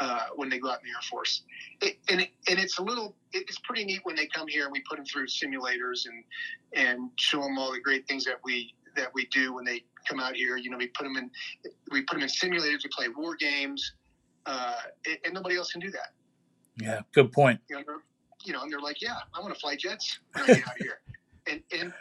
[0.00, 1.42] uh, when they go out in the Air Force.
[1.80, 4.72] It, and it, and it's a little it's pretty neat when they come here and
[4.72, 6.24] we put them through simulators and
[6.74, 10.20] and show them all the great things that we that we do when they come
[10.20, 10.56] out here.
[10.56, 11.30] You know, we put them in
[11.90, 12.82] we put them in simulators.
[12.84, 13.92] We play war games,
[14.46, 14.74] uh,
[15.24, 16.12] and nobody else can do that.
[16.76, 17.60] Yeah, good point.
[17.68, 17.82] You know,
[18.44, 20.78] you know, and they're like, "Yeah, I want to fly jets when I get out
[20.78, 21.00] here,"
[21.46, 21.92] and and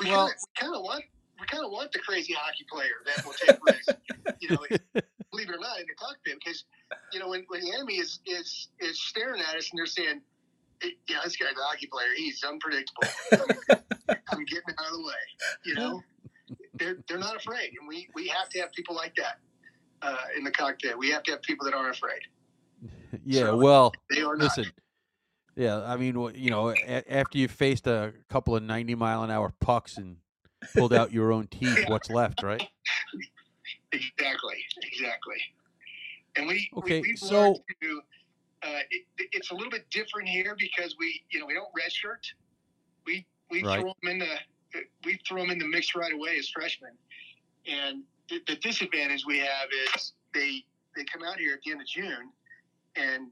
[0.00, 1.04] we Well- kind of want
[1.40, 3.88] we kind of want the crazy hockey player that will take risks.
[4.40, 4.58] you know,
[5.30, 6.64] believe it or not, in the cockpit because
[7.12, 10.20] you know when, when the enemy is is is staring at us and they're saying,
[10.82, 12.08] "Hey, "Yeah, this guy's a hockey player.
[12.16, 13.02] He's unpredictable.
[13.32, 13.78] I'm,
[14.32, 15.22] I'm getting out of the way."
[15.64, 16.02] You know,
[16.74, 19.38] they're they're not afraid, and we we have to have people like that
[20.02, 20.98] uh, in the cockpit.
[20.98, 22.20] We have to have people that aren't afraid.
[23.24, 24.44] Yeah, So, well, They are not.
[24.56, 24.70] listen.
[25.58, 29.30] Yeah, I mean, you know, a- after you faced a couple of 90 mile an
[29.32, 30.18] hour pucks and
[30.74, 32.62] pulled out your own teeth, what's left, right?
[33.90, 35.38] Exactly, exactly.
[36.36, 38.00] And we, Okay, we so- to.
[38.62, 42.22] Uh, it, it's a little bit different here because we, you know, we don't redshirt.
[43.06, 43.80] We we Right.
[43.80, 44.36] throw them in the
[45.04, 46.90] we throw them in the mix right away as freshmen.
[47.66, 50.64] And the, the disadvantage we have is they
[50.96, 52.30] they come out here at the end of June,
[52.96, 53.28] and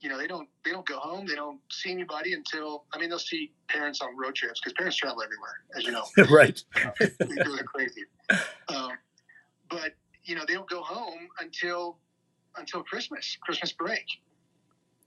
[0.00, 1.26] you know they don't they don't go home.
[1.26, 4.96] They don't see anybody until I mean they'll see parents on road trips because parents
[4.96, 6.62] travel everywhere, as you know right.
[6.98, 7.06] they
[7.44, 8.04] do it crazy.
[8.68, 8.92] Um,
[9.68, 9.92] but
[10.24, 11.98] you know, they don't go home until
[12.56, 14.04] until Christmas, Christmas break,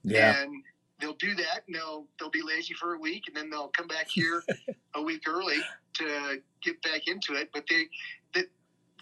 [0.04, 0.42] Yeah.
[0.42, 0.64] and
[1.00, 1.64] they'll do that.
[1.68, 4.44] And they'll they'll be lazy for a week, and then they'll come back here
[4.96, 5.58] a week early
[5.96, 7.50] to get back into it.
[7.54, 7.88] But they
[8.34, 8.48] the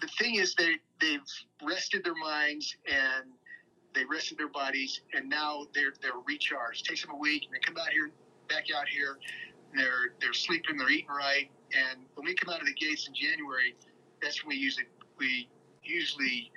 [0.00, 1.20] the thing is they they've
[1.62, 3.30] rested their minds and
[3.94, 6.86] they rested their bodies, and now they're they're recharged.
[6.86, 8.10] takes them a week, and they come out here
[8.48, 9.18] back out here.
[9.72, 13.08] And they're they're sleeping, they're eating right, and when we come out of the gates
[13.08, 13.74] in January,
[14.20, 14.86] that's when we usually
[15.18, 15.48] we
[15.82, 16.50] usually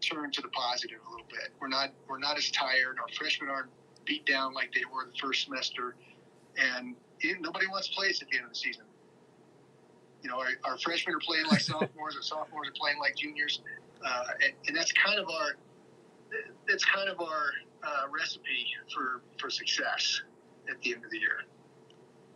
[0.00, 1.50] turn to the positive a little bit.
[1.60, 2.98] We're not we're not as tired.
[3.00, 3.70] Our freshmen aren't
[4.04, 5.96] beat down like they were the first semester,
[6.56, 8.84] and it, nobody wants to play at the end of the season.
[10.22, 13.60] You know, our, our freshmen are playing like sophomores, and sophomores are playing like juniors,
[14.04, 15.56] uh, and, and that's kind of our
[16.70, 17.50] that's kind of our
[17.82, 20.22] uh, recipe for for success
[20.70, 21.42] at the end of the year.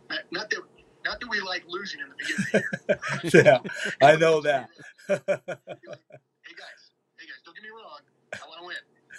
[0.09, 0.59] Not, not that
[1.05, 3.43] not that we like losing in the beginning of the year.
[4.01, 4.69] yeah, I know that.
[5.07, 6.81] hey guys,
[7.17, 8.01] hey guys, don't get me wrong.
[8.33, 8.75] I want to win.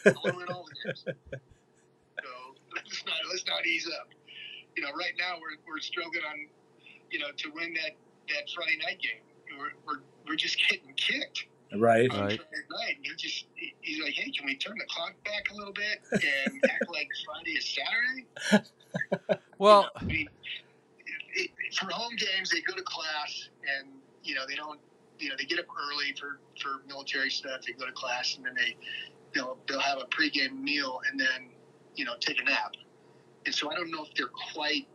[0.06, 1.04] I want to win all the games.
[1.06, 2.30] So
[2.76, 4.08] let's not let's not ease up.
[4.76, 6.46] You know, right now we're we're struggling on,
[7.10, 7.92] you know, to win that
[8.28, 9.22] that Friday night game.
[9.58, 12.10] We're we're, we're just getting kicked right.
[12.10, 12.40] on Right.
[12.40, 12.96] Friday night.
[12.96, 13.46] And he just
[13.80, 17.08] he's like, hey, can we turn the clock back a little bit and act like
[17.24, 18.64] Friday is Saturday?
[19.58, 20.28] Well, I mean,
[21.34, 23.48] it, it, for home games, they go to class
[23.78, 23.88] and
[24.22, 24.78] you know they don't.
[25.18, 27.62] You know they get up early for for military stuff.
[27.66, 28.76] They go to class and then they
[29.34, 31.48] they'll they'll have a pregame meal and then
[31.94, 32.74] you know take a nap.
[33.46, 34.86] And so I don't know if they're quite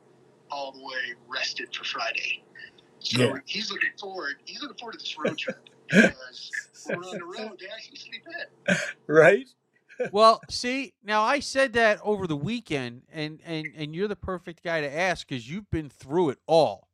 [0.52, 2.44] all the way rested for Friday.
[3.00, 3.38] So Yeah.
[3.46, 4.36] he's looking forward.
[4.46, 8.24] He's looking forward to this road trip because on the road, they actually sleep
[8.68, 8.76] in.
[9.08, 9.48] Right.
[10.12, 14.64] well, see, now I said that over the weekend, and and and you're the perfect
[14.64, 16.88] guy to ask because you've been through it all.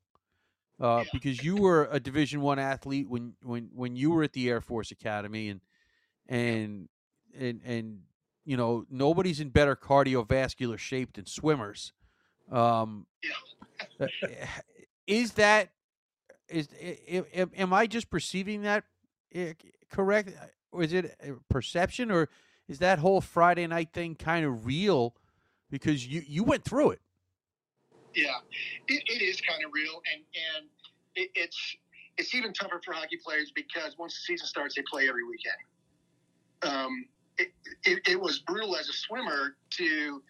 [0.79, 1.09] Uh, Yeah.
[1.13, 4.61] Because you were a Division One athlete when when when you were at the Air
[4.61, 5.61] Force Academy, and
[6.27, 6.89] and
[7.37, 7.99] and and
[8.45, 11.93] you know nobody's in better cardiovascular shape than swimmers.
[12.51, 13.07] Um,
[13.99, 14.07] uh,
[15.07, 15.69] is that
[16.49, 18.85] is i- am- am I just perceiving that
[19.35, 19.53] uh,
[19.91, 20.31] correct,
[20.71, 22.29] or is it a perception, or
[22.67, 25.15] is that whole Friday night thing kind of real?
[25.69, 27.01] Because you you went through it.
[28.15, 28.37] Yeah,
[28.87, 30.23] it, it is kind of real, and
[30.57, 30.67] and
[31.15, 31.75] it, it's
[32.17, 35.55] it's even tougher for hockey players because once the season starts, they play every weekend.
[36.63, 37.05] Um,
[37.37, 37.51] it,
[37.83, 40.23] it, it was brutal as a swimmer to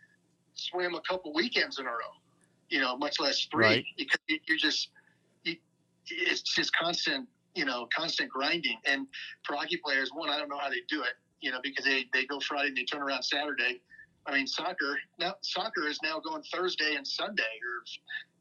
[0.55, 2.11] swim a couple weekends in a row,
[2.67, 3.85] you know, much less three, Right.
[3.97, 4.89] because you, you're just
[6.09, 8.77] it's just constant, you know, constant grinding.
[8.85, 9.07] And
[9.43, 12.05] for hockey players, one, I don't know how they do it, you know, because they
[12.13, 13.81] they go Friday and they turn around Saturday.
[14.25, 17.83] I mean, soccer now soccer is now going Thursday and Sunday, or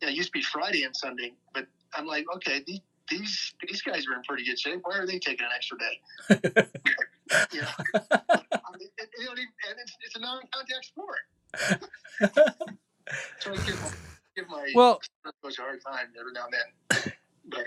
[0.00, 1.32] you know, it used to be Friday and Sunday.
[1.54, 4.80] But I'm like, okay, these these these guys are in pretty good shape.
[4.82, 6.00] Why are they taking an extra day?
[7.52, 11.18] you know, I mean, it, it and it's, it's a non-contact sport.
[13.40, 13.92] so I give, my-
[14.36, 15.00] give my Well-
[15.42, 17.12] coach a hard time every now and then.
[17.48, 17.66] But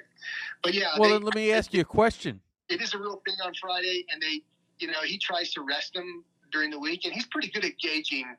[0.63, 2.41] but yeah, Well, they- then let me ask you a question.
[2.69, 4.43] it is a real thing on Friday, and they,
[4.79, 7.77] you know, he tries to rest them during the week, and he's pretty good at
[7.79, 8.35] gauging,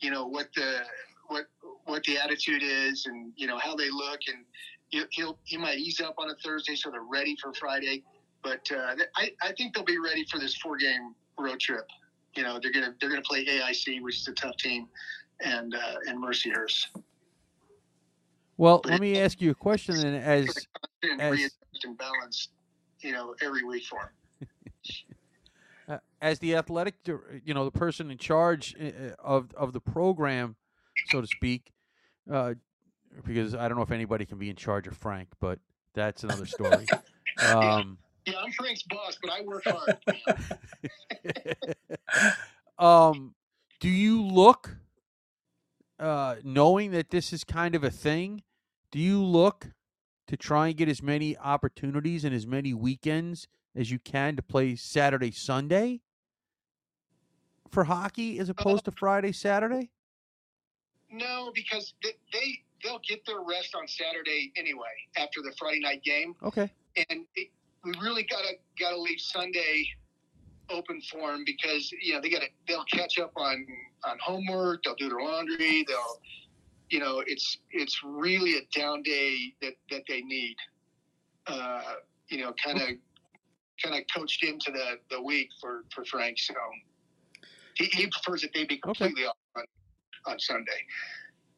[0.00, 0.80] you know, what the
[1.28, 1.46] what
[1.84, 4.44] what the attitude is, and you know how they look, and
[4.88, 8.02] he'll, he'll he might ease up on a Thursday so they're ready for Friday,
[8.42, 11.86] but uh, I I think they'll be ready for this four game road trip.
[12.34, 14.88] You know, they're gonna they're gonna play AIC, which is a tough team,
[15.40, 16.86] and uh, and Mercyhurst.
[18.56, 20.14] Well, let me ask you a question then.
[20.14, 20.66] As
[21.18, 21.50] As-
[21.84, 22.48] and balance,
[23.00, 23.98] you know, every week for
[24.40, 24.48] him.
[25.88, 26.94] uh, as the athletic,
[27.44, 30.56] you know, the person in charge uh, uh, of of the program,
[31.04, 31.72] so to speak,
[32.30, 32.54] uh,
[33.24, 35.58] because I don't know if anybody can be in charge of Frank, but
[35.94, 36.86] that's another story.
[37.42, 39.98] um, Yeah, I'm Frank's boss, but I work hard.
[42.78, 43.34] um,
[43.80, 44.76] do you look,
[46.04, 48.42] uh, knowing that this is kind of a thing,
[48.90, 49.68] do you look
[50.26, 54.42] to try and get as many opportunities and as many weekends as you can to
[54.42, 56.00] play Saturday, Sunday
[57.70, 59.90] for hockey as opposed to Friday, Saturday?
[61.10, 64.82] No, because they, they they'll get their rest on Saturday anyway
[65.16, 66.70] after the Friday night game, Okay.
[67.08, 67.48] and it,
[67.84, 69.86] we really gotta gotta leave Sunday
[70.70, 73.66] open for them because you know they gotta they'll catch up on
[74.04, 76.20] on homework, they'll do their laundry, they'll
[76.90, 80.56] you know it's it's really a down day that that they need.
[81.46, 81.82] Uh,
[82.28, 82.88] you know, kind of
[83.82, 86.54] kind of coached into the the week for for Frank, so
[87.74, 89.64] he, he prefers that they be completely off on,
[90.26, 90.70] on Sunday.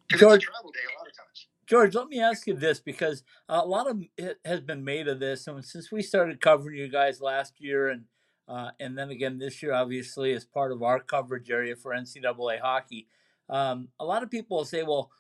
[0.09, 1.47] Because George- it's a travel day a lot of times.
[1.67, 5.19] George, let me ask you this because a lot of it has been made of
[5.19, 8.05] this, and since we started covering you guys last year, and
[8.49, 12.61] uh, and then again this year, obviously as part of our coverage area for NCAA
[12.61, 13.09] hockey,
[13.49, 15.11] um, a lot of people say, "Well,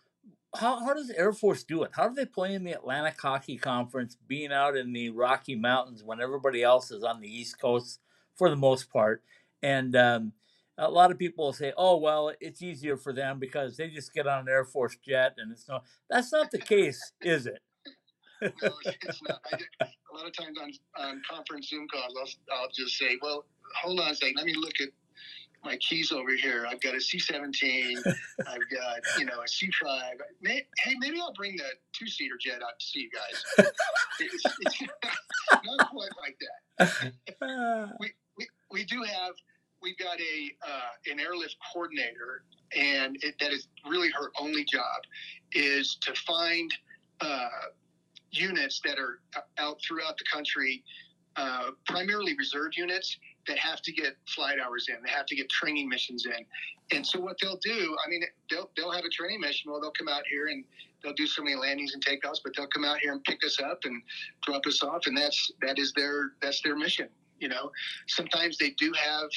[0.54, 1.90] how how does Air Force do it?
[1.94, 6.02] How do they play in the Atlantic Hockey Conference, being out in the Rocky Mountains
[6.04, 8.00] when everybody else is on the East Coast
[8.36, 9.22] for the most part?"
[9.62, 10.32] And um,
[10.78, 14.26] a lot of people say, "Oh, well, it's easier for them because they just get
[14.26, 17.60] on an Air Force jet, and it's no." That's not the case, is it?
[18.42, 18.50] No,
[18.84, 19.40] it's, not.
[19.52, 20.72] I, a lot of times on,
[21.04, 23.44] on conference Zoom calls, I'll, I'll just say, well,
[23.82, 24.34] hold on a second.
[24.36, 24.88] Let me look at
[25.64, 26.66] my keys over here.
[26.68, 27.96] I've got a C-17.
[28.46, 30.00] I've got, you know, a C-5.
[30.40, 33.66] May, hey, maybe I'll bring the two-seater jet out to see you guys.
[34.20, 34.82] It's, it's
[35.64, 36.38] not quite like
[36.78, 37.92] that.
[37.98, 39.34] We, we, we do have
[39.82, 42.42] we've got a uh, an airlift coordinator
[42.76, 45.02] and it, that is really her only job
[45.52, 46.70] is to find
[47.20, 47.48] uh,
[48.30, 49.20] units that are
[49.58, 50.82] out throughout the country
[51.36, 55.48] uh, primarily reserve units that have to get flight hours in they have to get
[55.48, 56.96] training missions in.
[56.96, 59.70] And so what they'll do i mean they'll, they'll have a training mission.
[59.70, 60.64] Well they'll come out here and
[61.02, 63.58] they'll do so many landings and takeoffs but they'll come out here and pick us
[63.60, 64.02] up and
[64.42, 65.02] drop us off.
[65.06, 67.08] And that's that is their that's their mission
[67.38, 67.70] you know.
[68.06, 69.28] Sometimes they do have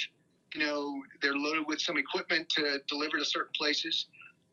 [0.54, 4.08] you know they're loaded with some equipment to deliver to certain places.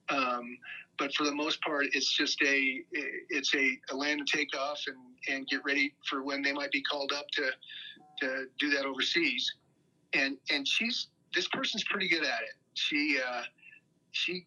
[0.08, 0.58] Um,
[0.98, 2.82] but for the most part it's just a
[3.28, 4.96] it's a, a land and take off and
[5.28, 7.50] and get ready for when they might be called up to
[8.20, 9.52] to do that overseas.
[10.12, 12.54] And and she's this person's pretty good at it.
[12.74, 13.42] She uh,
[14.12, 14.46] she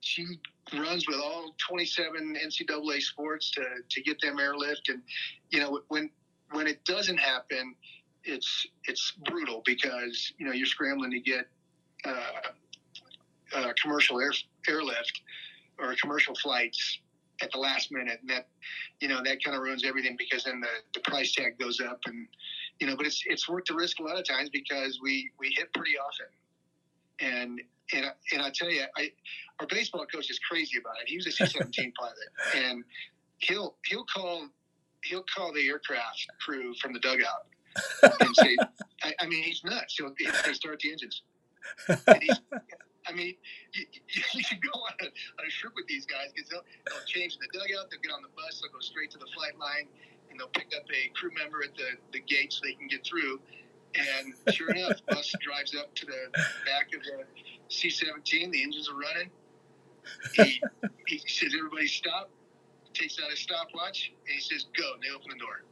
[0.00, 0.26] she
[0.72, 4.88] runs with all 27 NCAA sports to, to get them airlift.
[4.88, 5.02] And
[5.50, 6.10] you know when
[6.52, 7.74] when it doesn't happen
[8.24, 11.46] it's it's brutal because you know you're scrambling to get
[12.04, 12.50] uh,
[13.56, 14.32] uh, commercial air
[14.68, 15.22] airlift
[15.80, 16.98] or commercial flights
[17.42, 18.48] at the last minute, and that
[19.00, 22.00] you know that kind of ruins everything because then the, the price tag goes up,
[22.06, 22.26] and
[22.78, 22.96] you know.
[22.96, 25.92] But it's it's worth the risk a lot of times because we we hit pretty
[25.98, 26.26] often,
[27.20, 27.60] and
[27.94, 29.10] and and I tell you, I
[29.60, 31.08] our baseball coach is crazy about it.
[31.08, 32.84] He was a C seventeen pilot, and
[33.38, 34.48] he'll he'll call
[35.04, 37.46] he'll call the aircraft crew from the dugout
[38.20, 38.56] and say,
[39.02, 39.96] I, I mean, he's nuts.
[39.96, 41.22] He'll, he'll say, start the engines.
[43.10, 43.34] I mean,
[43.74, 46.64] you, you, you can go on a, on a trip with these guys because they'll,
[46.86, 49.28] they'll change in the dugout, they'll get on the bus, they'll go straight to the
[49.34, 49.90] flight line,
[50.30, 53.04] and they'll pick up a crew member at the, the gate so they can get
[53.04, 53.40] through.
[53.90, 56.30] And sure enough, bus drives up to the
[56.64, 57.26] back of the
[57.68, 59.30] C 17, the engines are running.
[60.34, 60.62] He,
[61.06, 62.30] he says, Everybody stop,
[62.94, 65.66] takes out his stopwatch, and he says, Go, and they open the door.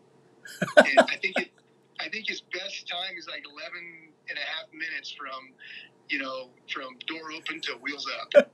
[0.77, 1.51] And I think it,
[2.01, 5.55] I think his best time is like 11 and a half minutes from,
[6.11, 8.45] you know, from door open to wheels up.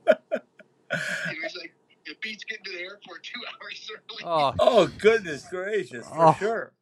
[1.27, 1.73] and he's like,
[2.05, 4.23] it beats getting to the airport two hours early.
[4.25, 6.33] Oh, Oh goodness gracious, for Oh.
[6.39, 6.73] sure.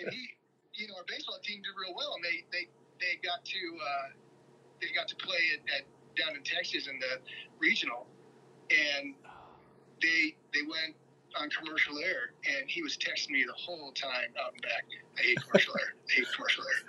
[0.00, 0.28] And he,
[0.74, 2.68] you know, our baseball team did real well, and they they
[3.00, 4.08] they got to uh,
[4.80, 5.84] they got to play at, at
[6.16, 7.18] down in Texas in the
[7.60, 8.06] regional,
[8.70, 9.14] and
[10.02, 10.96] they they went
[11.40, 14.84] on commercial air, and he was texting me the whole time out and back.
[15.18, 15.94] I hate commercial air.
[16.10, 16.82] I hate commercial air.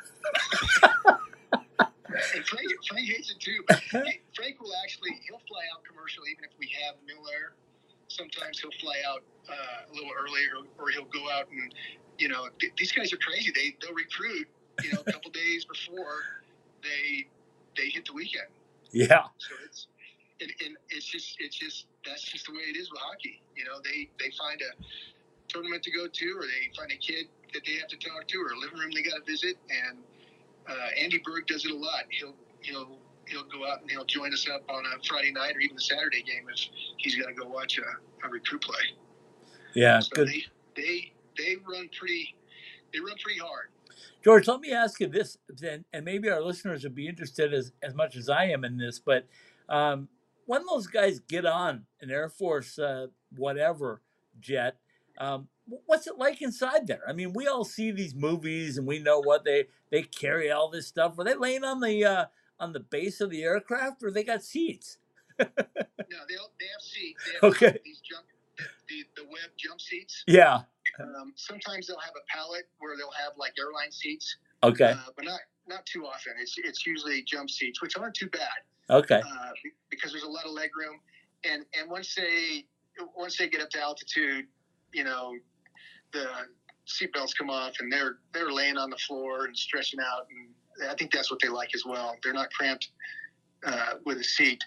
[2.36, 3.64] And Frank, Frank hates it too.
[3.68, 3.82] But
[4.36, 7.54] Frank will actually he'll fly out commercial even if we have middle air.
[8.08, 11.74] Sometimes he'll fly out uh, a little earlier, or he'll go out and
[12.18, 13.52] you know th- these guys are crazy.
[13.54, 14.48] They they'll recruit
[14.84, 16.44] you know a couple days before
[16.84, 17.28] they
[17.78, 18.50] they hit the weekend.
[18.92, 19.26] Yeah.
[19.38, 19.88] So it's
[20.42, 23.42] and, and it's just it's just that's just the way it is with hockey.
[23.56, 24.72] You know, they they find a
[25.48, 28.38] tournament to go to, or they find a kid that they have to talk to,
[28.38, 29.58] or a living room they got to visit.
[29.70, 30.00] And
[30.68, 32.04] uh, Andy Berg does it a lot.
[32.10, 32.98] He'll he'll
[33.28, 35.82] he'll go out and he'll join us up on a Friday night or even a
[35.82, 38.84] Saturday game if he's got to go watch a, a recruit play.
[39.74, 40.00] Yeah.
[40.00, 40.28] So Good.
[40.28, 40.44] they
[40.76, 42.36] they they run pretty
[42.94, 43.70] they run pretty hard.
[44.24, 47.74] George, let me ask you this, then, and maybe our listeners would be interested as,
[47.82, 48.98] as much as I am in this.
[48.98, 49.28] But
[49.68, 50.08] um,
[50.46, 54.02] when those guys get on an Air Force, uh, whatever
[54.40, 54.78] jet,
[55.18, 57.02] um, what's it like inside there?
[57.08, 60.70] I mean, we all see these movies and we know what they they carry all
[60.70, 61.18] this stuff.
[61.18, 62.26] Are they laying on the uh,
[62.60, 64.98] on the base of the aircraft, or they got seats?
[65.40, 67.24] No, they they have seats.
[67.26, 67.80] They have Okay.
[67.84, 68.26] these jump
[68.88, 70.24] the the web jump seats.
[70.28, 70.62] Yeah.
[71.00, 74.92] Um, sometimes they'll have a pallet where they'll have like airline seats, Okay.
[74.92, 76.34] uh, but not not too often.
[76.40, 79.22] It's it's usually jump seats, which aren't too bad Okay.
[79.22, 79.52] uh,
[79.90, 81.00] because there's a lot of leg room.
[81.44, 82.66] And and once they
[83.16, 84.46] once they get up to altitude,
[84.94, 85.34] you know,
[86.14, 86.28] the
[86.88, 90.96] seatbelts come off and they're they're laying on the floor and stretching out, and I
[90.96, 92.16] think that's what they like as well.
[92.24, 92.90] They're not cramped
[93.66, 94.64] uh, with a seat.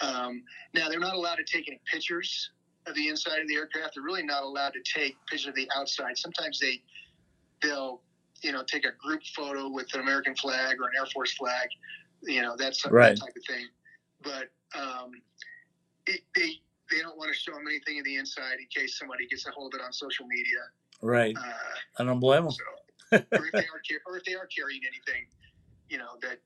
[0.00, 0.42] Um,
[0.74, 2.50] now they're not allowed to take any pictures
[2.86, 3.94] of the inside of the aircraft.
[3.94, 6.16] They're really not allowed to take pictures of the outside.
[6.18, 6.82] Sometimes they
[7.62, 8.00] they'll
[8.42, 11.68] you know take a group photo with an American flag or an Air Force flag.
[12.22, 13.16] You know that's Right.
[13.16, 13.66] that type of thing.
[14.22, 15.12] But um,
[16.06, 19.26] it, they they don't want to show them anything in the inside in case somebody
[19.28, 20.58] gets a hold of it on social media.
[21.02, 21.36] Right.
[21.36, 21.52] Uh,
[21.98, 22.52] I don't blame them.
[22.52, 25.26] so, or if they are or if they are carrying anything,
[25.88, 26.38] you know that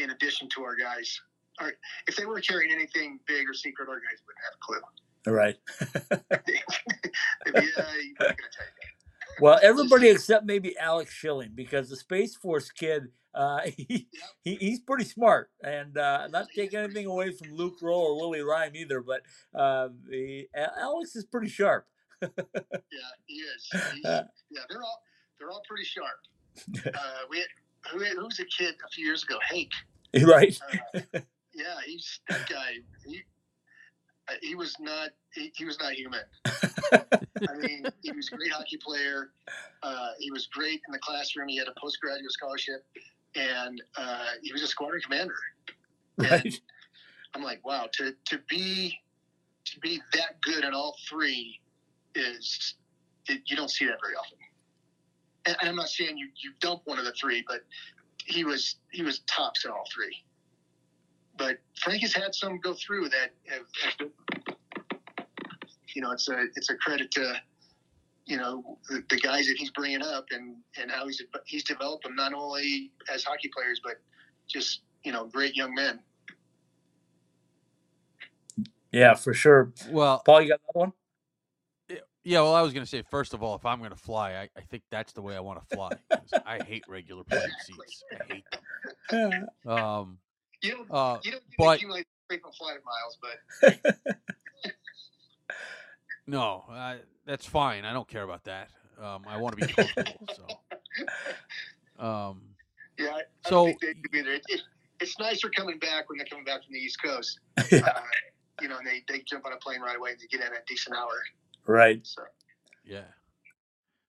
[0.00, 1.20] in addition to our guys,
[1.60, 1.72] or
[2.06, 4.80] if they were carrying anything big or secret, our guys wouldn't have a clue.
[5.32, 5.56] Right.
[7.44, 8.36] They'd be, you're not gonna tell you that.
[9.40, 14.22] Well, everybody except maybe Alex Schilling, because the Space Force kid, uh, he, Yep.
[14.42, 18.42] he he's pretty smart, and uh, not taking anything away from Luke Rowe or Willie
[18.42, 19.22] Reim either, but
[19.54, 21.86] uh, the A- Alex is pretty sharp.
[22.92, 23.68] Yeah, he is.
[23.94, 24.22] He's, yeah,
[24.70, 25.02] they're all
[25.38, 26.18] they're all pretty sharp.
[26.86, 27.46] Uh, we had,
[27.90, 29.36] who, who was a kid a few years ago?
[29.42, 29.70] Hank.
[30.24, 30.58] right?
[30.94, 31.00] Uh,
[31.54, 32.76] yeah, he's that guy.
[33.04, 33.22] He
[34.28, 36.20] uh, he was not he, he was not human.
[36.92, 39.30] I mean, he was a great hockey player.
[39.82, 41.48] Uh, he was great in the classroom.
[41.48, 42.84] He had a postgraduate scholarship,
[43.34, 45.34] and uh, he was a squadron commander.
[46.18, 46.60] Right.
[47.34, 48.98] I'm like, wow, to to be
[49.66, 51.60] to be that good in all three
[52.16, 52.74] is
[53.28, 54.38] it, you don't see that very often.
[55.46, 57.60] And, and I'm not saying you you dump one of the three, but
[58.24, 60.16] he was he was tops in all three.
[61.38, 63.30] But Frank has had some go through that.
[63.46, 63.66] Have,
[63.98, 64.08] have,
[65.94, 67.34] you know, it's a it's a credit to
[68.26, 72.04] you know the, the guys that he's bringing up and and how he's he's developed
[72.04, 73.94] them not only as hockey players but
[74.48, 76.00] just you know great young men.
[78.92, 79.72] Yeah, for sure.
[79.90, 80.92] Well, Paul, you got another one?
[82.26, 82.40] Yeah.
[82.40, 84.82] Well, I was gonna say first of all, if I'm gonna fly, I, I think
[84.90, 85.92] that's the way I want to fly.
[86.44, 88.02] I hate regular plane seats.
[88.12, 88.44] I hate
[89.10, 89.46] them.
[89.66, 90.18] Um,
[90.62, 93.18] You don't, Uh, you don't but- accumulate frequent flyer miles,
[93.62, 94.16] but
[96.26, 97.84] no, uh, that's fine.
[97.84, 98.70] I don't care about that.
[99.00, 100.26] Um, I want to be comfortable.
[100.34, 102.40] so, um,
[102.98, 103.10] yeah.
[103.10, 104.32] I, I So- don't think they do either.
[104.32, 104.60] It, it,
[105.00, 107.38] it's nicer coming back when they're coming back from the East Coast.
[107.72, 107.82] Uh,
[108.62, 110.46] you know, and they, they jump on a plane right away and they get in
[110.46, 111.10] at a decent hour.
[111.66, 112.06] Right.
[112.06, 112.22] So
[112.84, 113.02] yeah.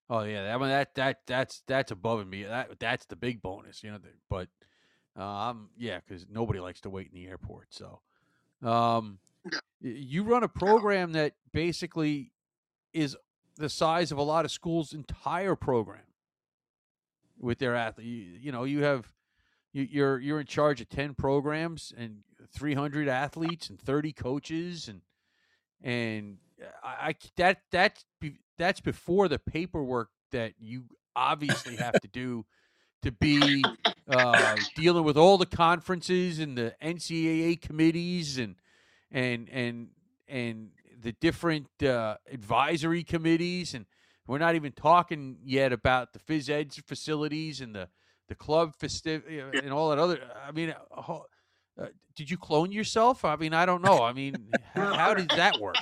[0.10, 2.51] Oh yeah, that one that that that's that's above and beyond.
[2.51, 3.99] That that's the big bonus, you know.
[4.30, 4.47] But
[5.22, 7.68] um, yeah, because nobody likes to wait in the airport.
[7.72, 7.99] So,
[8.64, 9.20] um,
[9.82, 12.32] you run a program that basically
[12.93, 13.18] is
[13.58, 16.03] the size of a lot of schools' entire program
[17.38, 18.08] with their athlete.
[18.08, 19.12] You, you know, you have
[19.74, 22.20] you, you're you're in charge of ten programs and
[22.53, 25.01] 300 athletes and 30 coaches and
[25.84, 26.38] and
[26.84, 28.05] I, I c- that that's
[28.58, 30.86] that's before the paperwork that you
[31.16, 32.45] obviously have to do
[33.01, 33.74] to be
[34.08, 38.55] uh, dealing with all the conferences and the NCAA committees and
[39.12, 39.89] and and
[40.28, 43.86] and the different uh, advisory committees and
[44.28, 47.89] we're not even talking yet about the phys ed facilities and the
[48.28, 49.24] the club festiv
[49.64, 50.20] and all that other.
[50.45, 51.20] I mean, uh,
[51.80, 53.24] uh, did you clone yourself?
[53.24, 54.01] I mean, I don't know.
[54.01, 55.80] I mean, h- how did that work?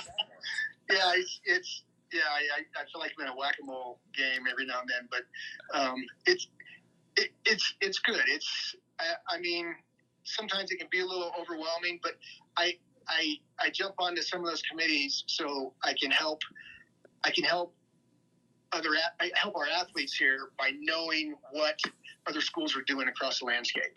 [0.90, 1.82] Yeah, it's, it's
[2.12, 2.20] yeah.
[2.30, 5.08] I, I feel like I'm in a whack a mole game every now and then,
[5.10, 6.48] but um, it's
[7.16, 8.22] it, it's it's good.
[8.28, 9.74] It's I, I mean
[10.24, 12.12] sometimes it can be a little overwhelming, but
[12.56, 12.74] I
[13.08, 16.40] I I jump onto some of those committees so I can help
[17.24, 17.74] I can help
[18.72, 21.78] other I help our athletes here by knowing what
[22.26, 23.94] other schools are doing across the landscape.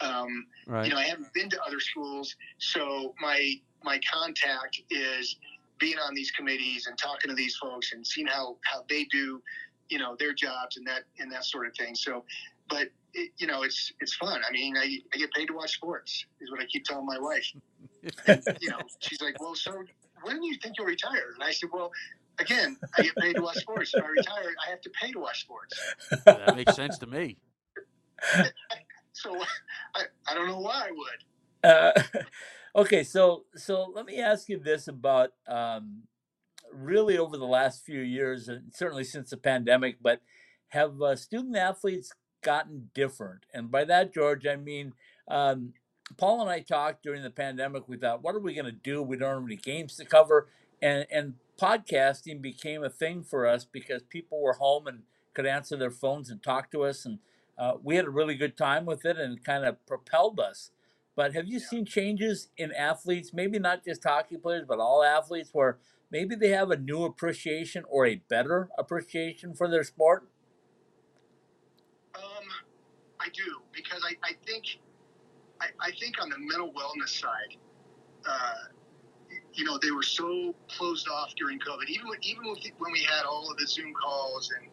[0.00, 0.86] Um, Right.
[0.86, 3.54] you know, I haven't been to other schools, so my
[3.84, 5.36] my contact is
[5.78, 9.42] being on these committees and talking to these folks and seeing how how they do,
[9.88, 11.94] you know, their jobs and that and that sort of thing.
[11.94, 12.24] So,
[12.68, 14.40] but it, you know, it's it's fun.
[14.48, 17.18] I mean, I, I get paid to watch sports, is what I keep telling my
[17.18, 17.46] wife.
[18.26, 19.72] And, you know, she's like, "Well, so
[20.22, 21.90] when do you think you'll retire?" And I said, "Well."
[22.38, 23.92] Again, I get paid to watch sports.
[23.94, 25.78] If I retire, I have to pay to watch sports.
[26.24, 27.36] that makes sense to me.
[29.12, 29.38] So
[29.94, 31.64] I, I don't know why I would.
[31.64, 32.02] Uh,
[32.74, 36.02] okay, so so let me ask you this about um,
[36.72, 40.20] really over the last few years, and certainly since the pandemic, but
[40.68, 42.12] have uh, student athletes
[42.42, 43.44] gotten different?
[43.54, 44.94] And by that, George, I mean
[45.28, 45.74] um,
[46.16, 47.88] Paul and I talked during the pandemic.
[47.88, 49.02] We thought, what are we going to do?
[49.02, 50.48] We don't have any games to cover,
[50.80, 55.00] and and podcasting became a thing for us because people were home and
[55.34, 57.18] could answer their phones and talk to us, and
[57.58, 60.70] uh, we had a really good time with it, and it kind of propelled us.
[61.14, 65.50] But have you seen changes in athletes, maybe not just hockey players, but all athletes,
[65.52, 65.78] where
[66.10, 70.28] maybe they have a new appreciation or a better appreciation for their sport?
[72.14, 72.22] Um,
[73.20, 74.78] I do because I, I think
[75.60, 77.56] I, I think on the mental wellness side,
[78.26, 78.72] uh,
[79.54, 81.88] you know, they were so closed off during COVID.
[81.88, 84.68] Even when, even when we had all of the Zoom calls and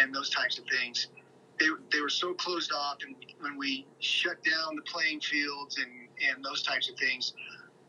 [0.00, 1.08] and those types of things,
[1.58, 2.98] they they were so closed off.
[3.06, 7.34] And when we shut down the playing fields and and those types of things,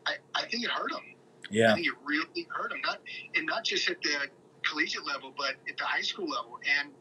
[0.05, 1.03] I, I think it hurt them.
[1.49, 2.81] Yeah I think it really hurt them.
[2.83, 2.99] Not
[3.35, 4.29] and not just at the
[4.63, 6.59] collegiate level, but at the high school level.
[6.79, 6.91] And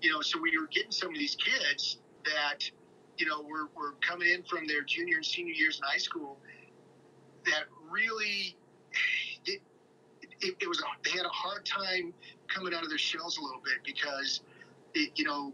[0.00, 2.70] you know, so we were getting some of these kids that
[3.16, 6.38] you know were, were coming in from their junior and senior years in high school
[7.44, 8.56] that really
[9.46, 9.60] it,
[10.40, 12.12] it, it was a, they had a hard time
[12.48, 14.40] coming out of their shells a little bit because
[14.94, 15.52] it, you know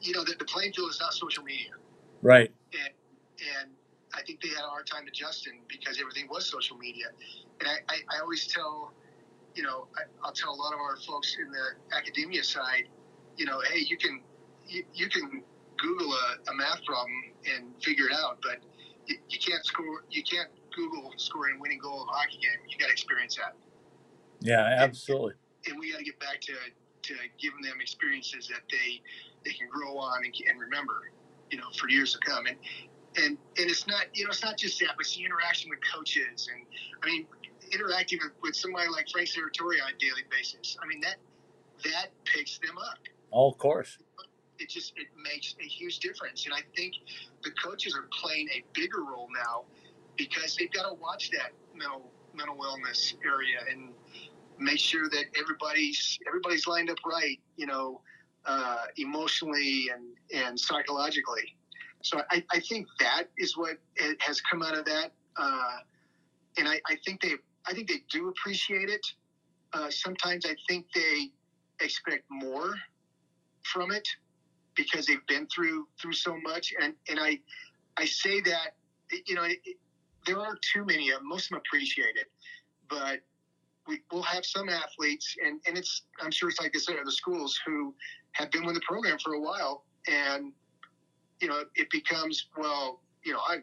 [0.00, 1.70] you know that the playing field is not social media
[2.22, 2.50] right.
[2.72, 2.92] and
[3.60, 3.70] and
[4.14, 7.06] I think they had a hard time adjusting because everything was social media.
[7.60, 8.92] And I, I, I always tell,
[9.54, 12.88] you know, I, I'll tell a lot of our folks in the academia side,
[13.36, 14.22] you know, hey, you can
[14.66, 15.42] you, you can
[15.78, 17.12] Google a, a math problem
[17.54, 18.58] and figure it out, but
[19.06, 20.04] you, you can't score.
[20.10, 22.60] You can't Google scoring a winning goal of a hockey game.
[22.68, 23.54] You got to experience that,
[24.40, 25.34] Yeah, absolutely.
[25.66, 26.54] and we got to get back to
[27.02, 29.00] to giving them experiences that they
[29.48, 31.10] they can grow on and, and remember,
[31.50, 32.46] you know, for years to come.
[32.46, 32.56] And
[33.16, 35.80] and and it's not you know it's not just that, but it's the interaction with
[35.92, 36.64] coaches and
[37.02, 37.26] I mean
[37.72, 40.76] interacting with, with somebody like Frank Serratore on a daily basis.
[40.82, 41.16] I mean that
[41.84, 42.98] that picks them up.
[43.32, 43.98] Oh, of course.
[44.58, 46.94] It just it makes a huge difference, and I think
[47.42, 49.64] the coaches are playing a bigger role now
[50.16, 53.90] because they've got to watch that mental mental wellness area and
[54.58, 58.00] make sure that everybody's everybody's lined up right, you know,
[58.46, 61.56] uh, emotionally and and psychologically.
[62.02, 63.78] So I, I think that is what
[64.20, 65.76] has come out of that, uh,
[66.56, 67.34] and I, I think they
[67.66, 69.06] I think they do appreciate it.
[69.72, 71.30] Uh, sometimes I think they
[71.80, 72.74] expect more
[73.64, 74.08] from it
[74.74, 77.40] because they've been through through so much, and and I
[77.96, 78.76] I say that
[79.26, 79.58] you know it,
[80.26, 81.28] there are too many of them.
[81.28, 82.30] Most of them appreciate it,
[82.88, 83.20] but
[83.88, 87.10] we, we'll have some athletes, and, and it's I'm sure it's like this at other
[87.10, 87.94] schools who
[88.32, 90.52] have been with the program for a while, and
[91.40, 93.58] you know it becomes well, you know I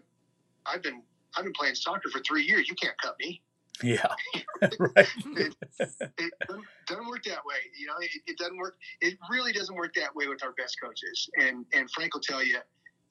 [0.66, 1.04] I've been
[1.38, 2.68] I've been playing soccer for three years.
[2.68, 3.42] You can't cut me.
[3.84, 4.08] Yeah,
[4.80, 5.08] right.
[5.38, 7.58] it, it doesn't, doesn't work that way.
[7.78, 8.76] You know, it, it doesn't work.
[9.02, 11.30] It really doesn't work that way with our best coaches.
[11.38, 12.58] And and Frank will tell you,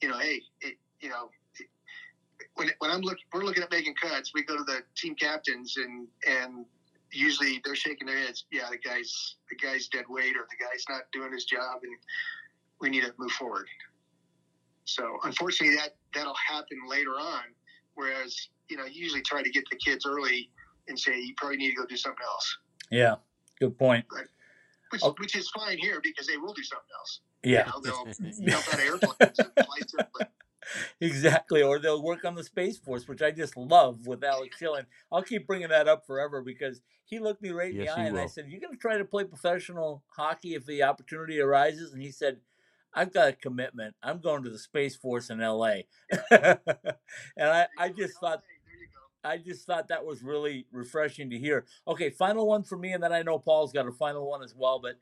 [0.01, 1.29] you know, hey, it, you know,
[2.55, 4.31] when when I'm looking, we're looking at making cuts.
[4.33, 6.65] We go to the team captains, and and
[7.11, 8.45] usually they're shaking their heads.
[8.51, 11.95] Yeah, the guy's the guy's dead weight, or the guy's not doing his job, and
[12.79, 13.67] we need to move forward.
[14.85, 17.43] So unfortunately, that that'll happen later on.
[17.95, 18.35] Whereas
[18.69, 20.49] you know, you usually try to get the kids early
[20.87, 22.57] and say you probably need to go do something else.
[22.91, 23.15] Yeah,
[23.59, 24.05] good point.
[24.91, 25.13] Which, Oh.
[25.17, 27.19] which is fine here because they will do something else.
[27.43, 28.05] Yeah, You know, they'll
[28.51, 30.31] jump out of airplanes and fly to but
[31.01, 31.61] exactly.
[31.61, 34.85] Or they'll work on the Space Force, which I just love with Alex Schilling.
[35.11, 38.03] I'll keep bringing that up forever because he looked me right in Yes, the eye
[38.03, 41.39] he and I said, You're going to try to play professional hockey if the opportunity
[41.39, 42.39] arises?" And he said.
[42.97, 43.93] I've got a commitment.
[44.01, 45.79] I'm going to the Space Force in LA.
[46.31, 46.57] and
[47.37, 49.29] I, I just thought there you go.
[49.29, 51.65] I just thought that was really refreshing to hear.
[51.87, 54.53] Okay, final one for me, and then I know Paul's got a final one as
[54.55, 54.79] well.
[54.79, 54.95] But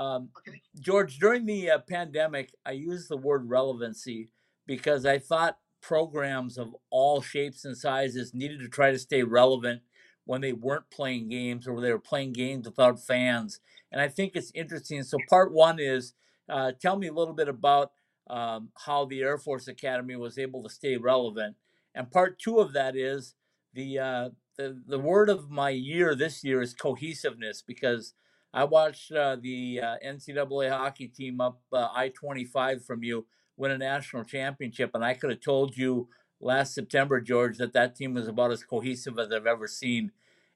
[0.00, 0.62] um, Okay.
[0.80, 4.28] George, during the uh, pandemic, I used the word relevancy
[4.70, 9.82] because I thought programs of all shapes and sizes needed to try to stay relevant
[10.26, 13.60] when they weren't playing games or they were playing games without fans.
[13.92, 15.02] And I think it's interesting.
[15.02, 16.14] So, part one is
[16.48, 17.92] uh, tell me a little bit about
[18.30, 21.56] um, how the Air Force Academy was able to stay relevant.
[21.96, 23.34] And part two of that is
[23.74, 28.14] the uh, the the word of my year this year is cohesiveness because
[28.54, 33.26] I watched uh, the uh, NCAA hockey team up uh, I twenty five from you
[33.60, 36.08] win a national championship, and I could have told you
[36.40, 40.12] last September, George, that that team was about as cohesive as I've ever seen,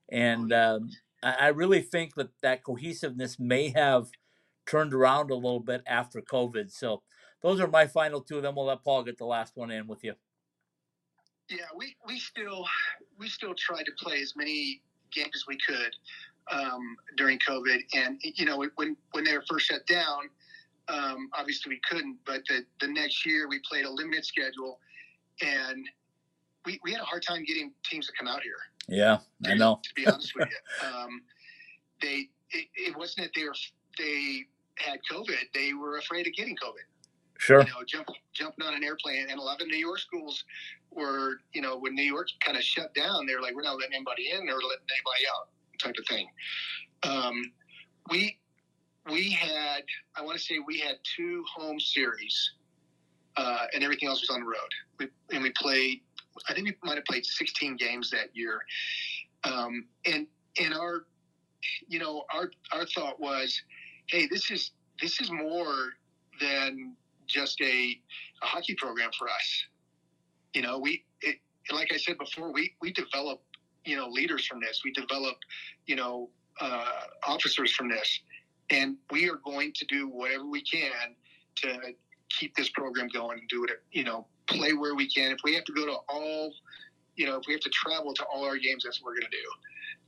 [0.09, 0.89] and um,
[1.21, 4.09] I, I really think that that cohesiveness may have
[4.65, 6.71] turned around a little bit after COVID.
[6.71, 7.03] So
[7.41, 8.41] those are my final two.
[8.41, 10.15] Then we'll let Paul get the last one in with you.
[11.47, 12.65] Yeah, we, we still
[13.19, 14.81] we still tried to play as many
[15.13, 15.91] games as we could
[16.51, 20.29] um, during COVID, and you know when when they were first shut down,
[20.87, 22.17] um, obviously we couldn't.
[22.25, 24.79] But the the next year we played a limited schedule,
[25.41, 25.87] and
[26.65, 28.57] we, we had a hard time getting teams to come out here.
[28.87, 29.79] Yeah, I know.
[29.83, 30.49] To be honest with
[30.83, 31.21] you, um,
[32.01, 33.55] they it, it wasn't that they were
[33.97, 34.45] they
[34.77, 36.85] had COVID; they were afraid of getting COVID
[37.37, 37.59] Sure.
[37.59, 39.27] you know, jump, jumping on an airplane.
[39.29, 40.43] And a lot of New York schools
[40.91, 43.95] were, you know, when New York kind of shut down, they're like, we're not letting
[43.95, 46.27] anybody in or letting anybody out, type of thing.
[47.03, 47.51] Um,
[48.09, 48.37] we
[49.11, 49.83] we had,
[50.15, 52.53] I want to say, we had two home series,
[53.37, 54.69] uh, and everything else was on the road.
[54.99, 56.01] We, and we played.
[56.49, 58.59] I think we might have played 16 games that year.
[59.43, 60.27] Um, and
[60.59, 61.05] and our,
[61.87, 63.61] you know, our our thought was,
[64.07, 65.93] hey, this is this is more
[66.39, 66.95] than
[67.27, 67.99] just a,
[68.43, 69.65] a hockey program for us.
[70.53, 71.37] You know, we it,
[71.71, 73.41] like I said before, we we develop
[73.85, 74.81] you know leaders from this.
[74.83, 75.37] We develop
[75.85, 76.29] you know
[76.59, 76.91] uh,
[77.27, 78.19] officers from this,
[78.69, 81.15] and we are going to do whatever we can
[81.57, 81.93] to
[82.29, 83.71] keep this program going and do it.
[83.91, 85.31] You know, play where we can.
[85.31, 86.53] If we have to go to all,
[87.15, 89.31] you know, if we have to travel to all our games, that's what we're going
[89.31, 89.51] to do.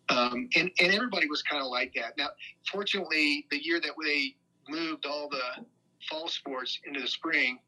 [0.09, 2.17] Um, and and everybody was kind of like that.
[2.17, 2.29] Now,
[2.71, 4.35] fortunately, the year that they
[4.69, 5.65] moved all the
[6.09, 7.59] fall sports into the spring,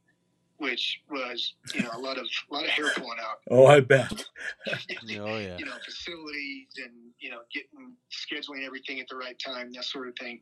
[0.60, 3.40] which was you know a lot of a lot of hair pulling out.
[3.50, 4.26] Oh, I bet.
[5.22, 5.58] Oh yeah.
[5.58, 10.08] You know, facilities and you know getting scheduling everything at the right time, that sort
[10.08, 10.40] of thing.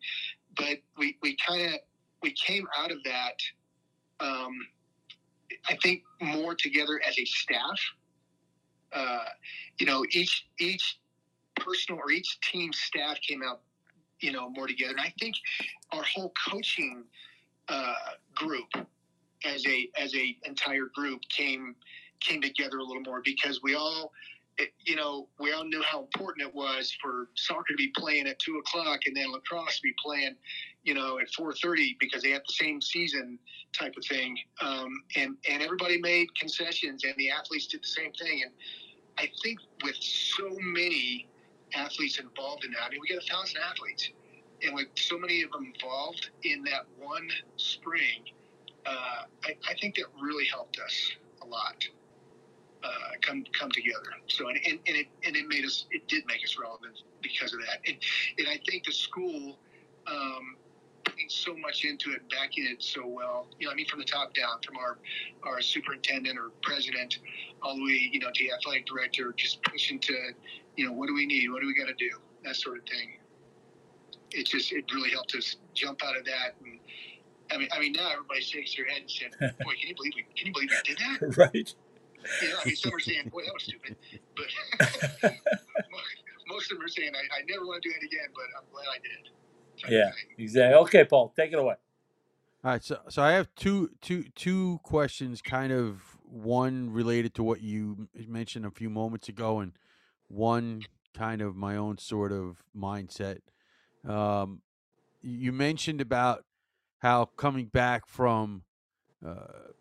[0.55, 1.79] But we we kind of
[2.21, 3.35] we came out of that.
[4.19, 4.53] Um,
[5.69, 7.79] I think more together as a staff.
[8.91, 9.25] Uh,
[9.79, 10.99] you know, each each
[11.55, 13.61] personal or each team staff came out,
[14.19, 14.91] you know, more together.
[14.91, 15.35] And I think
[15.91, 17.03] our whole coaching
[17.69, 17.93] uh,
[18.33, 18.67] group,
[19.45, 21.75] as a as a entire group, came
[22.19, 24.11] came together a little more because we all,
[24.57, 28.27] it, you know, we all knew how important it was for soccer to be playing
[28.27, 30.35] at two o'clock and then lacrosse to be playing,
[30.83, 33.37] you know, at four thirty because they had the same season
[33.73, 34.37] type of thing.
[34.61, 38.41] Um, and and everybody made concessions, and the athletes did the same thing.
[38.43, 38.51] And
[39.17, 41.27] I think with so many
[41.75, 44.09] athletes involved in that, I mean, we got a thousand athletes,
[44.63, 48.23] and with so many of them involved in that one spring,
[48.87, 51.11] uh, I, I think that really helped us
[51.41, 51.87] a lot.
[52.83, 52.89] Uh,
[53.21, 54.11] come come together.
[54.27, 57.53] So and, and, and it and it made us it did make us relevant because
[57.53, 57.79] of that.
[57.87, 57.97] And
[58.37, 59.57] and I think the school
[60.05, 60.55] um,
[61.03, 63.47] putting so so much into it, backing it so well.
[63.59, 64.97] You know, I mean, from the top down, from our
[65.43, 67.19] our superintendent or president,
[67.61, 70.13] all the way, you know, to the athletic director, just pushing to,
[70.75, 71.49] you know, what do we need?
[71.49, 72.11] What do we got to do?
[72.43, 73.17] That sort of thing.
[74.31, 76.55] It just it really helped us jump out of that.
[76.63, 76.79] And
[77.51, 80.13] I mean, I mean, now everybody shakes their head and says, "Boy, can you believe
[80.15, 81.75] we can you believe we did that?" right.
[82.41, 83.95] You know, I mean, some are saying, "Boy, that was stupid,"
[84.35, 85.31] but
[86.47, 88.65] most of them are saying, I, "I never want to do it again," but I'm
[88.71, 89.29] glad I did.
[89.81, 90.43] type of Yeah.
[90.43, 90.75] Exactly.
[90.75, 91.75] Okay, Paul, take it away.
[92.63, 97.43] All right, so so I have two two two questions, kind of one related to
[97.43, 99.73] what you mentioned a few moments ago, and
[100.27, 100.81] one
[101.13, 103.39] kind of my own sort of mindset.
[104.07, 104.61] Um,
[105.21, 106.45] you mentioned about
[106.99, 108.63] how coming back from
[109.25, 109.71] uh,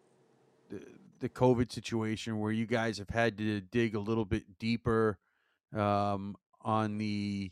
[0.70, 0.82] the,
[1.20, 5.18] the COVID situation, where you guys have had to dig a little bit deeper
[5.74, 7.50] um, on the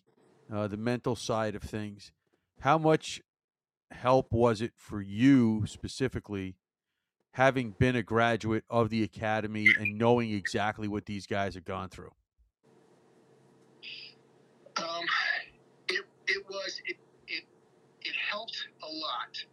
[0.52, 2.12] uh, the mental side of things.
[2.60, 3.20] How much
[3.90, 6.56] help was it for you specifically
[7.32, 11.88] having been a graduate of the academy and knowing exactly what these guys have gone
[11.88, 12.10] through
[14.76, 15.04] Um,
[15.88, 16.96] it, it was it,
[17.28, 17.44] it
[18.02, 19.44] it helped a lot,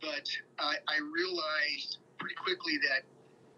[0.00, 0.28] but
[0.58, 3.02] I, I realized pretty quickly that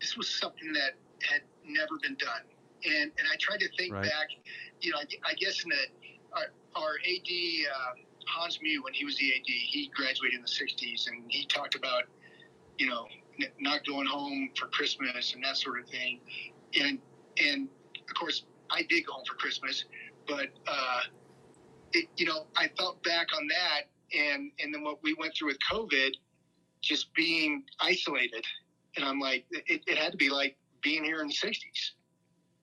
[0.01, 2.43] this was something that had never been done,
[2.85, 4.05] and and I tried to think Right.
[4.05, 4.29] back.
[4.81, 7.31] You know, I, I guess in the our, our AD
[7.75, 7.93] uh,
[8.27, 11.75] Hans Mueh when he was the AD, he graduated in the '60s, and he talked
[11.75, 12.05] about
[12.79, 13.07] you know
[13.41, 16.21] n- not going home for Christmas and that sort of thing,
[16.81, 16.99] and
[17.39, 17.69] and
[18.09, 19.85] of course I did go home for Christmas
[20.27, 21.01] but uh,
[21.93, 23.83] it, you know, I thought back on that,
[24.17, 26.13] and and then what we went through with COVID,
[26.83, 28.45] just being isolated,
[28.97, 31.93] and I'm like, it, it had to be like being here in the '60s.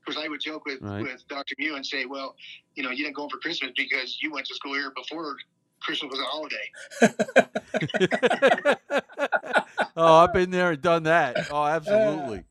[0.06, 1.04] Because I would joke with Right.
[1.04, 1.56] with Dr.
[1.60, 2.36] Mueh and say, well,
[2.76, 5.36] you know, you didn't go home for Christmas because you went to school here before
[5.82, 6.72] Christmas was a holiday.
[9.96, 12.38] oh i've been there and done that oh absolutely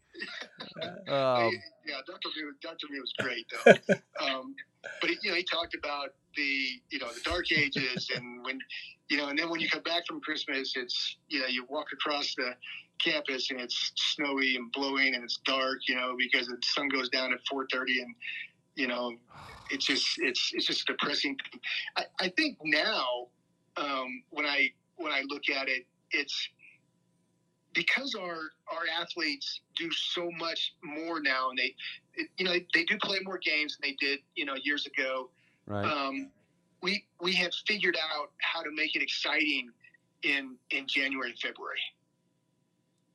[1.09, 1.51] um,
[1.89, 2.29] yeah, Dr.
[2.29, 2.87] Mueh, Dr.
[2.93, 3.95] Mueh was great though.
[4.27, 4.55] um,
[5.01, 8.59] but you know, he talked about the you know the dark ages and when
[9.09, 11.87] you know, and then when you come back from Christmas, it's you know you walk
[11.93, 12.55] across the
[13.03, 17.09] campus and it's snowy and blowing and it's dark, you know, because the sun goes
[17.09, 18.15] down at four thirty and
[18.75, 19.13] you know
[19.71, 21.37] it's just it's it's just depressing.
[21.97, 23.29] I, I think now
[23.77, 26.49] um, when I when I look at it, it's
[27.75, 31.75] because our our athletes do so much more now, and they,
[32.15, 35.31] it, you know, they do play more games than they did, you know, years ago.
[35.67, 36.31] right Um,
[36.83, 39.71] we we have figured out how to make it exciting
[40.23, 41.79] in in January and February.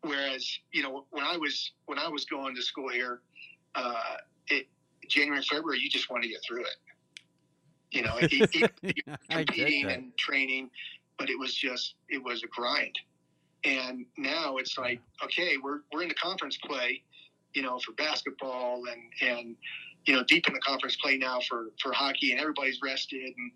[0.01, 3.21] Whereas, you know, when I was when I was going to school here,
[3.75, 4.67] uh, it
[5.07, 6.77] January and February, you just want to get through it.
[7.91, 8.31] You know, it,
[8.83, 10.69] it, competing and training,
[11.17, 12.97] but it was just it was a grind.
[13.65, 17.01] And now it's like, okay, we're we're in the conference play,
[17.53, 19.55] you know, for basketball and and
[20.05, 23.51] you know deep in the conference play now for for hockey, and everybody's rested, and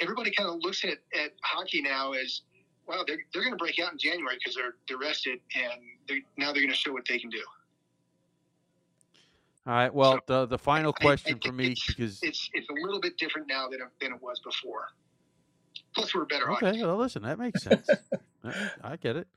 [0.00, 2.42] everybody kind of looks at at hockey now as,
[2.88, 6.18] wow, they're they're going to break out in January because they're they're rested, and they're,
[6.36, 7.42] now they're going to show what they can do.
[9.66, 12.68] all right well the the final I- I question for me it's- because It's it's
[12.68, 14.88] a little bit different now than it, than it was before.
[15.94, 16.82] Plus, we're better okay hockey.
[16.84, 17.88] well listen that makes sense
[18.44, 19.28] I, I get it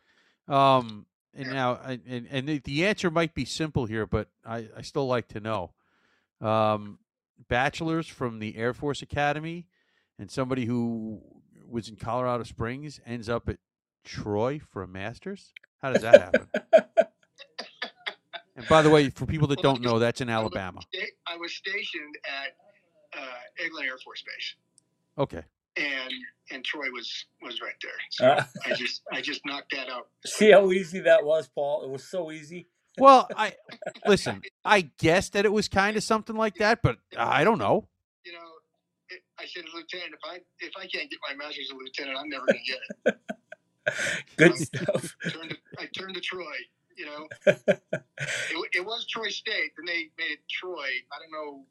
[0.47, 5.07] um and now and, and the, answer might be simple here but i i still
[5.07, 5.71] like to know.
[6.41, 6.99] Um
[7.49, 9.67] bachelor's from the air force academy
[10.17, 11.21] and somebody who
[11.67, 13.57] was in colorado springs ends up at
[14.03, 15.51] troy for a master's?
[15.81, 16.47] How does that happen?
[18.55, 20.79] And by the way for people that don't know that's in alabama.
[21.27, 22.55] I was stationed at
[23.19, 24.55] uh, Eglin Air Force Base,
[25.17, 25.43] okay
[25.77, 26.11] and
[26.51, 27.91] and Troy was was right there.
[28.11, 30.07] So Uh, I just I just knocked that out.
[30.25, 31.83] see how easy that was, Paul?
[31.83, 32.67] It was so easy.
[32.97, 33.53] well i
[34.05, 37.87] listen i guessed that it was kind of something like that but i don't know
[38.25, 38.49] You know,
[39.09, 42.17] it, I said, Lieutenant, if I if I can't get my master's as a lieutenant,
[42.17, 43.19] I'm never going to get it.
[44.37, 45.15] Good Um, stuff.
[45.29, 46.55] Turned to, I turned to Troy.
[46.95, 50.87] You know, it, it was Troy State, then they made it Troy.
[51.11, 51.65] I don't know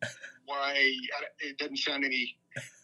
[0.46, 0.72] why.
[0.74, 2.36] I, it doesn't sound any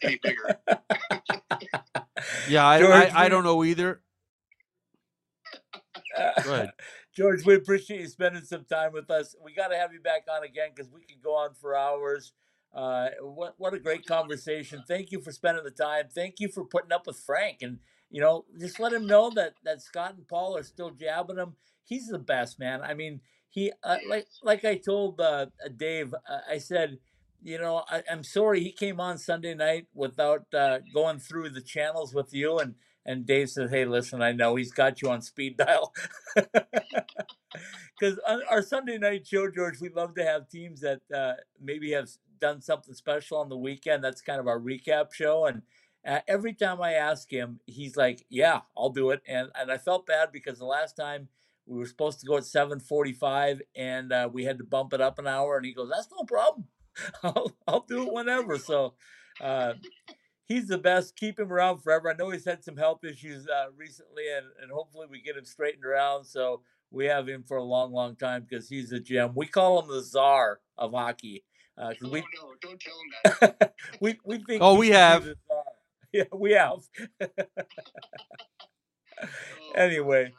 [0.03, 0.59] any bigger.
[2.49, 4.01] yeah i, George, I, I don't know either
[6.45, 6.73] Go ahead.
[7.15, 9.35] George, we appreciate you spending some time with us.
[9.43, 12.33] We got to have you back on again because we could go on for hours.
[12.73, 14.85] Uh, what what a great conversation!
[14.87, 16.05] Thank you for spending the time.
[16.15, 17.81] Thank you for putting up with Frank, and
[18.11, 21.55] you know, just let him know that that Scott and Paul are still jabbing him.
[21.85, 22.83] He's the best man.
[22.83, 25.47] I mean, he uh, like like I told uh,
[25.77, 26.15] Dave.
[26.15, 26.99] Uh, I said,
[27.43, 31.61] you know, I, I'm sorry he came on Sunday night without uh, going through the
[31.63, 32.75] channels with you, and
[33.07, 35.93] and Dave says, "Hey, listen, I know he's got you on speed dial."
[37.99, 38.19] Because
[38.51, 42.09] our Sunday night show, George, we love to have teams that uh, maybe have
[42.41, 44.03] done something special on the weekend.
[44.03, 45.63] That's kind of our recap show, and
[46.07, 49.79] uh, every time I ask him, he's like, "Yeah, I'll do it." And and I
[49.79, 51.29] felt bad because the last time
[51.67, 55.01] we were supposed to go at seven forty-five, and uh, we had to bump it
[55.01, 56.67] up an hour, and he goes, "That's no problem.
[57.23, 58.95] I'll I'll do it whenever." So.
[59.41, 59.73] Uh,
[60.51, 61.17] he's the best.
[61.17, 62.11] Keep him around forever.
[62.11, 65.45] I know he's had some health issues uh, recently, and, and hopefully we get him
[65.47, 66.25] straightened around.
[66.25, 69.33] So we have him for a long, long time because he's a gem.
[69.35, 71.45] We call him the czar of hockey.
[71.79, 73.75] Uh, oh, we, no, don't tell him that.
[74.01, 74.63] we, we think.
[74.63, 75.27] Oh, we have.
[76.13, 76.81] Yeah, we have.
[77.23, 77.29] oh,
[79.77, 80.33] anyway,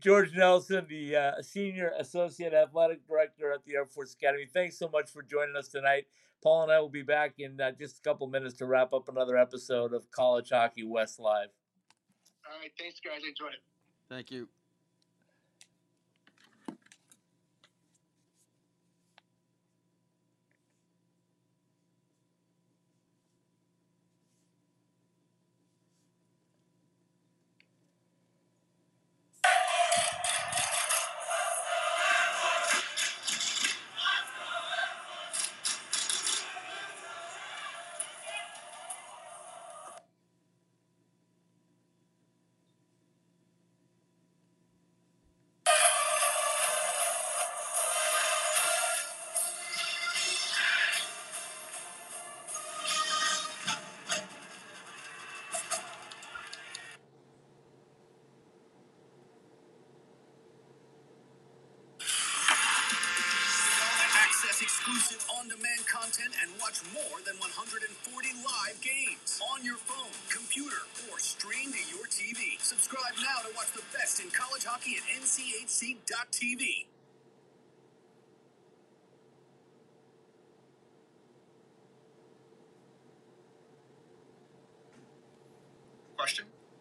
[0.00, 4.46] George Nelson, the uh, Senior Associate Athletic Director at the Air Force Academy.
[4.52, 6.06] Thanks so much for joining us tonight.
[6.42, 9.08] Paul and I will be back in uh, just a couple minutes to wrap up
[9.08, 11.48] another episode of College Hockey West Live.
[12.50, 12.70] All right.
[12.78, 13.20] Thanks, guys.
[13.28, 13.62] Enjoy it.
[14.08, 14.48] Thank you.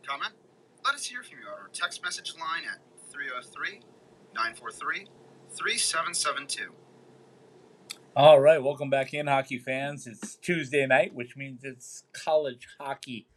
[0.07, 0.31] Comment?
[0.85, 2.79] Let us hear from you on our text message line at
[3.11, 3.81] 303
[4.33, 5.05] 943
[5.51, 6.71] 3772.
[8.15, 10.07] All right, welcome back in, hockey fans.
[10.07, 13.27] It's Tuesday night, which means it's College Hockey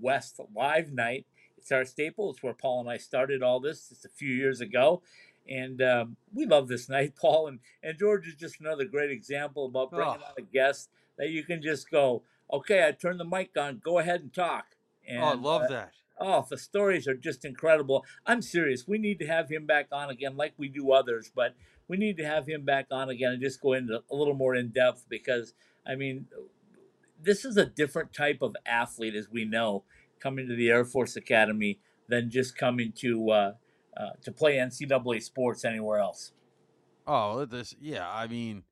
[0.00, 1.26] West Live night.
[1.58, 2.32] It's our staple.
[2.32, 5.02] It's where Paul and I started all this just a few years ago,
[5.48, 7.14] and um, we love this night.
[7.20, 10.26] Paul and, and George is just another great example about bringing oh.
[10.26, 14.00] out a guest that you can just go, okay, I turn the mic on, go
[14.00, 14.64] ahead and talk.
[15.08, 15.92] And, oh, I love uh, that.
[16.18, 18.04] Oh, the stories are just incredible.
[18.24, 18.88] I'm serious.
[18.88, 21.54] We need to have him back on again, like we do others, but
[21.88, 24.54] we need to have him back on again and just go into a little more
[24.54, 25.52] in depth because
[25.86, 26.26] I mean,
[27.22, 29.84] this is a different type of athlete, as we know,
[30.20, 33.52] coming to the Air Force Academy than just coming to uh,
[33.96, 36.32] uh, to play NCAA sports anywhere else.
[37.06, 38.08] Oh, this yeah.
[38.10, 38.64] I mean,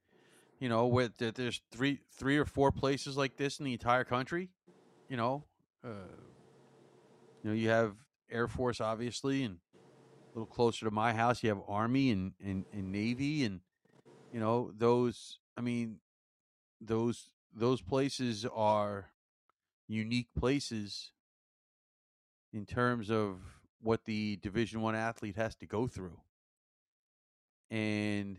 [0.59, 4.51] you know, with there's three three or four places like this in the entire country.
[5.09, 5.45] You know,
[5.85, 6.09] uh,
[7.45, 7.95] you know, you have
[8.31, 9.59] Air Force obviously, and
[10.35, 13.61] a little closer to my house, you have Army and, and, and Navy, and
[14.33, 15.39] you know those.
[15.57, 15.99] I mean,
[16.81, 19.11] those those places are
[19.87, 21.13] unique places
[22.53, 23.41] in terms of
[23.81, 26.19] what the Division One athlete has to go through,
[27.71, 28.39] and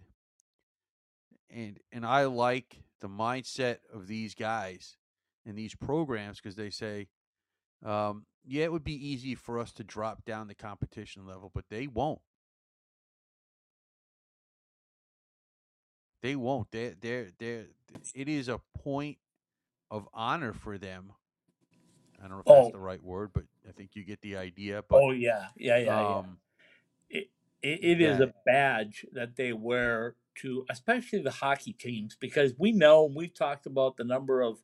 [1.51, 4.97] and and I like the mindset of these guys
[5.45, 7.08] and these programs because they say,
[7.86, 11.65] um, yeah, it would be easy for us to drop down the competition level, but
[11.69, 12.21] they won't.
[16.21, 16.71] They won't.
[16.71, 17.65] They they they
[18.15, 19.17] it is a point
[19.91, 21.13] of honor for them.
[22.19, 22.61] I don't know if oh.
[22.63, 24.83] that's the right word, but I think you get the idea.
[24.87, 26.37] But, oh yeah, yeah, yeah, um,
[27.09, 27.19] yeah.
[27.19, 27.29] It
[27.61, 32.71] it, it is a badge that they wear to, especially the hockey teams, because we
[32.71, 34.57] know we've talked about the number of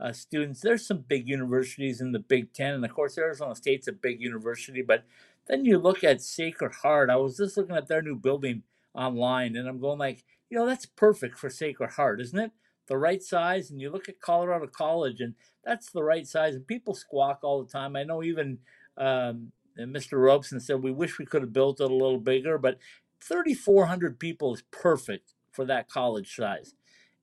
[0.00, 0.60] uh, students.
[0.60, 4.20] There's some big universities in the Big Ten, and of course, Arizona State's a big
[4.20, 4.82] university.
[4.82, 5.04] But
[5.46, 7.10] then you look at Sacred Heart.
[7.10, 8.62] I was just looking at their new building
[8.94, 12.50] online, and I'm going like, you know, that's perfect for Sacred Heart, isn't it?
[12.86, 13.70] The right size.
[13.70, 15.34] And you look at Colorado College, and
[15.64, 16.54] that's the right size.
[16.54, 17.94] And people squawk all the time.
[17.94, 18.58] I know even
[18.96, 20.22] um, Mr.
[20.24, 22.78] Robson said we wish we could have built it a little bigger, but
[23.22, 26.74] 3,400 people is perfect for that college size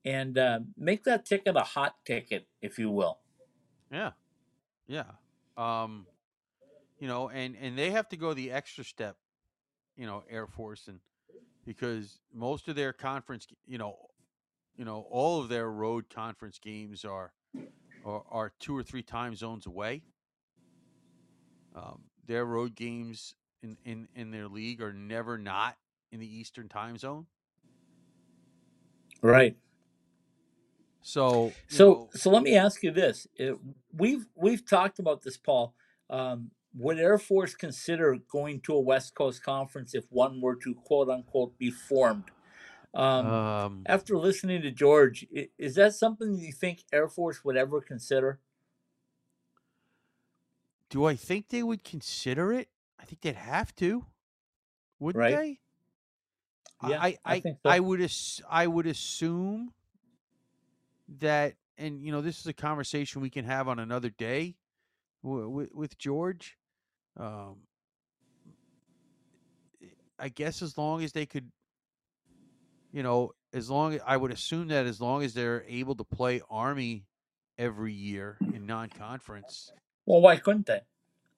[0.08, 3.20] and uh, make that ticket a hot ticket, if you will.
[3.92, 4.12] Yeah,
[4.88, 5.04] yeah.
[5.58, 6.08] Um,
[6.98, 9.18] you know, and and they have to go the extra step,
[9.98, 11.02] you know, Air Force, and
[11.66, 13.98] because most of their conference, you know,
[14.78, 17.34] you know, all of their road conference games are
[18.06, 20.04] are, are two or three time zones away.
[21.76, 25.76] Um, their road games in, in, in their league are never not
[26.12, 27.26] in the Eastern time zone.
[29.22, 29.58] Right.
[31.08, 33.58] So, So know, so let me ask you this: It-
[33.94, 35.76] we've we've talked about this, Paul.
[36.10, 40.76] Um, would Air Force consider going to a West Coast conference if one were to
[40.76, 42.32] quote unquote be formed?
[42.94, 45.28] Um, um, after listening to George,
[45.58, 48.42] is that something you think Air Force would ever consider?
[50.90, 52.70] do I think they would consider it?
[53.00, 54.06] I think they'd have to,
[55.00, 55.32] wouldn't Right.
[55.32, 55.62] they?
[56.82, 57.70] Yeah, I, I I, think so.
[57.72, 59.74] I would ass- I would assume
[61.20, 64.56] that, and you know, this is a conversation we can have on another day
[65.24, 66.58] with, with George.
[67.18, 67.58] Um,
[70.20, 71.52] I guess as long as they could,
[72.92, 76.42] you know, as long I would assume that as long as they're able to play
[76.50, 77.06] Army
[77.58, 79.72] every year in non-conference.
[80.06, 80.82] Well, why couldn't they?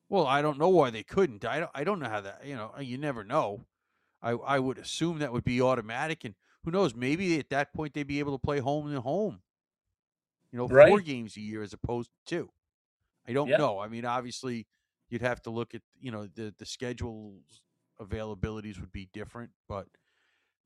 [0.10, 1.46] Well, I don't know why they couldn't.
[1.46, 1.72] I don't.
[1.76, 2.42] I don't know how that.
[2.46, 3.66] You know, you never know.
[4.22, 6.96] I I would assume that would be automatic, and who knows?
[6.96, 9.42] Maybe at that point they'd be able to play home and home.
[10.52, 12.52] You know, four games a year as opposed to two.
[13.28, 13.58] I don't Yeah.
[13.58, 13.80] know.
[13.80, 14.68] I mean, obviously,
[15.10, 17.62] you'd have to look at you know the the schedules
[18.00, 19.88] availabilities would be different, but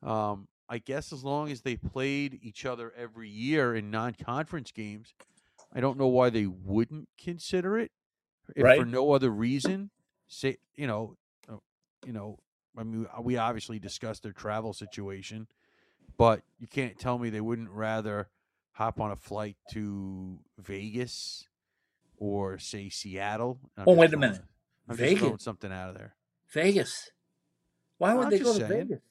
[0.01, 5.13] um, I guess as long as they played each other every year in non-conference games,
[5.73, 7.91] I don't know why they wouldn't consider it
[8.55, 9.91] if for no other reason.
[10.27, 11.17] Say, you know,
[11.49, 11.57] uh,
[12.05, 12.39] you know,
[12.77, 15.47] I mean, we obviously discussed their travel situation,
[16.17, 18.29] but you can't tell me they wouldn't rather
[18.73, 21.47] hop on a flight to Vegas
[22.17, 23.59] or say Seattle.
[23.77, 24.41] I'm Oh, wait a minute.
[24.89, 25.43] I'm just throwing Vegas?
[25.43, 26.15] something out of there.
[26.51, 27.09] Vegas.
[27.97, 28.69] Why would I'm they go to saying.
[28.69, 29.01] Vegas?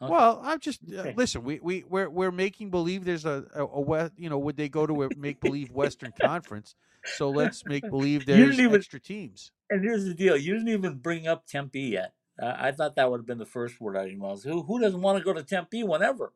[0.00, 0.12] Okay.
[0.12, 1.14] Well, I'm just uh, Okay.
[1.16, 1.42] listen.
[1.42, 4.12] We we we're we're making believe there's a a, a west.
[4.16, 6.74] You know, would they go to a make believe Western Conference?
[7.16, 9.50] So let's make believe there's even- extra teams.
[9.70, 12.12] And here's the deal: you didn't even bring up Tempe yet.
[12.40, 14.44] Uh, I thought that would have been the first word your mouth.
[14.44, 16.32] Who who doesn't want to go to Tempe whenever?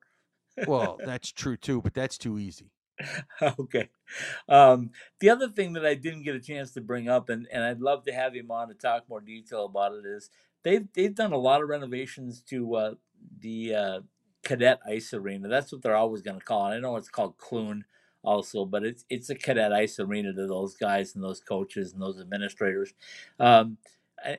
[0.67, 2.71] Well, that's true too, but that's too easy.
[3.59, 3.89] okay.
[4.49, 4.91] Um,
[5.21, 7.81] the other thing that I didn't get a chance to bring up, and, and I'd
[7.81, 10.31] love to have him on to talk more detail about it, is
[10.63, 12.95] they've they've done a lot of renovations to uh,
[13.41, 14.01] the uh,
[14.45, 15.49] Cadet Ice Arena.
[15.49, 16.77] That's what they're always going to call it.
[16.77, 17.85] I know it's called Clune
[18.23, 22.03] also, but it's it's a Cadet Ice Arena to those guys and those coaches and
[22.03, 22.93] those administrators.
[23.39, 23.79] Um,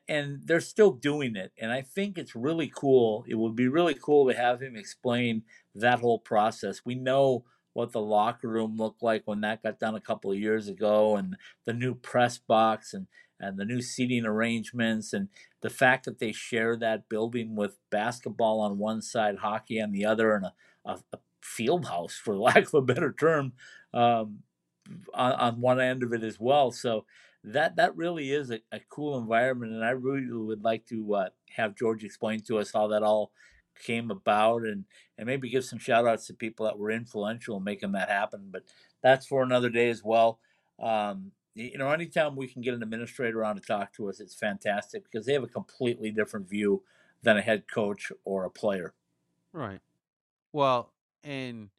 [0.07, 3.25] and they're still doing it, and I think it's really cool.
[3.27, 5.43] It would be really cool to have him explain
[5.75, 6.81] that whole process.
[6.85, 10.37] We know what the locker room looked like when that got done a couple of
[10.37, 13.07] years ago and the new press box and
[13.39, 15.27] and the new seating arrangements and
[15.61, 20.05] the fact that they share that building with basketball on one side hockey on the
[20.05, 20.53] other and a,
[20.85, 23.53] a, a field house for lack of a better term
[23.93, 24.39] um,
[25.13, 27.05] on, on one end of it as well so
[27.43, 31.29] that that really is a, a cool environment and i really would like to uh,
[31.49, 33.31] have george explain to us how that all
[33.75, 34.85] came about and
[35.17, 38.49] and maybe give some shout outs to people that were influential in making that happen.
[38.51, 38.63] But
[39.01, 40.39] that's for another day as well.
[40.79, 44.33] Um, you know, anytime we can get an administrator on to talk to us, it's
[44.33, 46.83] fantastic because they have a completely different view
[47.21, 48.95] than a head coach or a player.
[49.51, 49.79] Right.
[50.51, 50.91] Well,
[51.23, 51.69] and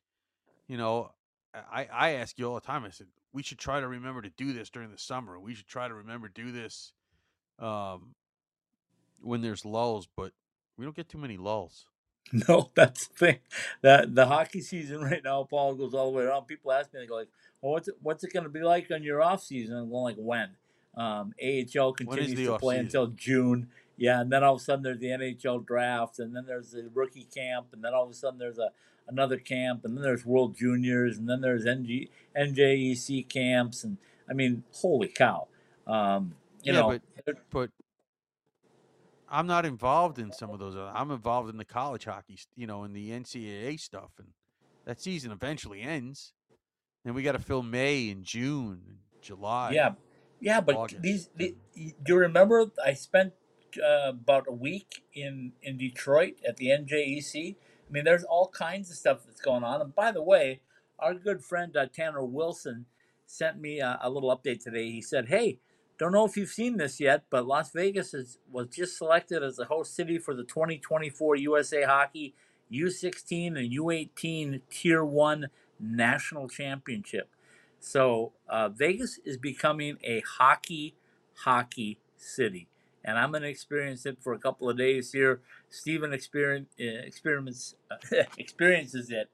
[0.68, 1.12] you know,
[1.52, 2.84] I I ask you all the time.
[2.84, 5.38] I said we should try to remember to do this during the summer.
[5.38, 6.92] We should try to remember to do this
[7.58, 8.14] um,
[9.20, 10.32] when there's lulls, but
[10.78, 11.86] we don't get too many lulls.
[12.48, 13.38] No, that's the thing.
[13.82, 16.46] That the hockey season right now, Paul goes all the way around.
[16.46, 17.28] People ask me, they go like,
[17.60, 20.04] "Well, what's it, what's it going to be like on your off season?" I'm going
[20.04, 20.48] like, "When?"
[20.96, 22.86] Um, AHL continues to play off-season?
[22.86, 23.68] until June.
[23.98, 26.88] Yeah, and then all of a sudden there's the NHL draft, and then there's the
[26.94, 28.70] rookie camp, and then all of a sudden there's a
[29.08, 33.98] another camp, and then there's World Juniors, and then there's NG, NJEC camps, and
[34.28, 35.48] I mean, holy cow!
[35.86, 37.70] Um, you yeah, know, but but
[39.28, 40.76] I'm not involved in some of those.
[40.76, 44.28] I'm involved in the college hockey, you know, in the NCAA stuff, and
[44.84, 46.32] that season eventually ends.
[47.04, 49.72] And we got to fill May and June, and July.
[49.72, 49.92] Yeah,
[50.40, 51.02] yeah, but August.
[51.02, 52.66] these, the, do you remember?
[52.84, 53.34] I spent
[53.82, 57.56] uh, about a week in in Detroit at the NJEC.
[57.94, 59.80] I mean, there's all kinds of stuff that's going on.
[59.80, 60.62] And by the way,
[60.98, 62.86] our good friend uh, Tanner Wilson
[63.24, 64.90] sent me a, a little update today.
[64.90, 65.60] He said, "Hey,
[65.96, 69.54] don't know if you've seen this yet, but Las Vegas is, was just selected as
[69.54, 72.34] the host city for the 2024 USA Hockey
[72.72, 75.46] U16 and U18 Tier One
[75.78, 77.30] National Championship."
[77.78, 80.96] So uh, Vegas is becoming a hockey
[81.44, 82.66] hockey city,
[83.04, 85.40] and I'm going to experience it for a couple of days here.
[85.68, 87.74] Stephen experience uh, experiments
[88.38, 89.30] experiences it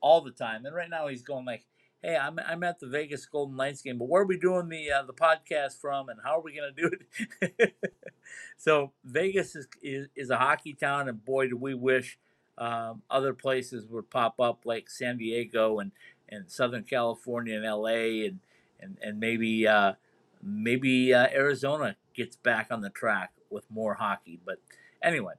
[0.00, 1.64] all the time, and right now he's going like,
[2.02, 4.90] "Hey, I'm I'm at the Vegas Golden Knights game, but where are we doing the
[4.92, 6.96] uh, the podcast from, and how are we going to do
[7.40, 7.74] it?"
[8.56, 12.18] so Vegas is, is is a hockey town, and boy, do we wish
[12.56, 15.92] um, other places would pop up like San Diego and
[16.28, 18.26] and Southern California and L.A.
[18.26, 18.38] and
[18.80, 19.94] and and maybe uh,
[20.42, 24.38] maybe uh, Arizona gets back on the track with more hockey.
[24.44, 24.58] But
[25.02, 25.34] anyway,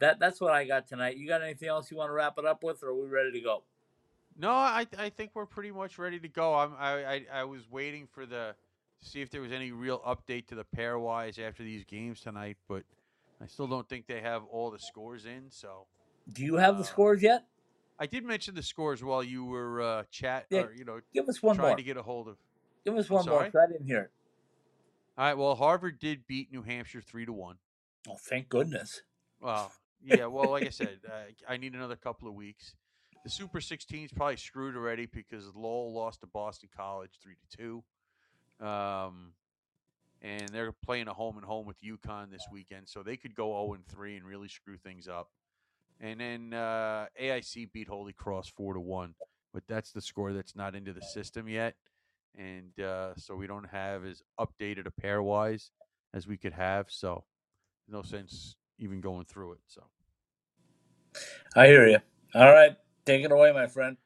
[0.00, 1.16] that that's what I got tonight.
[1.16, 3.32] You got anything else you want to wrap it up with, or are we ready
[3.32, 3.62] to go?
[4.36, 6.54] No, I I think we're pretty much ready to go.
[6.54, 8.54] I'm I I, I was waiting for the
[9.00, 12.56] to see if there was any real update to the pairwise after these games tonight,
[12.68, 12.82] but
[13.40, 15.50] I still don't think they have all the scores in.
[15.50, 15.86] So
[16.32, 17.44] Do you have the Uh, scores yet?
[18.00, 21.28] I did mention the scores while you were uh, chat Yeah, or you know Give
[21.28, 21.76] us one trying more.
[21.76, 22.36] to get a hold of.
[22.84, 23.42] Give us one more.
[23.44, 24.10] I didn't hear it.
[25.18, 27.56] All right, well Harvard did beat New Hampshire three to one.
[28.08, 29.02] Oh, thank goodness.
[29.40, 30.26] Well, yeah.
[30.26, 32.76] Well, like I said, uh, I need another couple of weeks.
[33.24, 37.56] The Super 16 is probably screwed already because Lowell lost to Boston College three to
[37.56, 39.32] two, um,
[40.22, 43.50] and they're playing a home and home with UConn this weekend, so they could go
[43.50, 45.30] 0 and three and really screw things up.
[46.00, 49.16] And then uh, AIC beat Holy Cross four to one,
[49.52, 51.74] but that's the score that's not into the system yet,
[52.38, 55.70] and uh, so we don't have as updated a pairwise
[56.14, 56.86] as we could have.
[56.88, 57.24] So
[57.88, 59.60] no sense even going through it.
[59.66, 59.82] So
[61.56, 61.98] I hear you.
[62.34, 63.96] All right, take it away, my friend.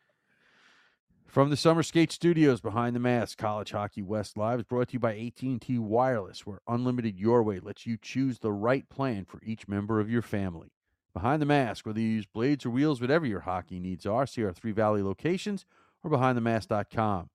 [1.26, 4.92] from the Summer Skate Studios behind the mask, College Hockey West Live is brought to
[4.94, 9.40] you by AT&T Wireless, where unlimited your way lets you choose the right plan for
[9.42, 10.72] each member of your family.
[11.14, 14.44] Behind the mask, whether you use blades or wheels, whatever your hockey needs are, see
[14.44, 15.66] our Three Valley locations
[16.02, 17.28] or behindthemask.com.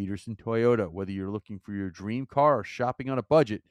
[0.00, 3.62] Peterson Toyota, whether you're looking for your dream car or shopping on a budget,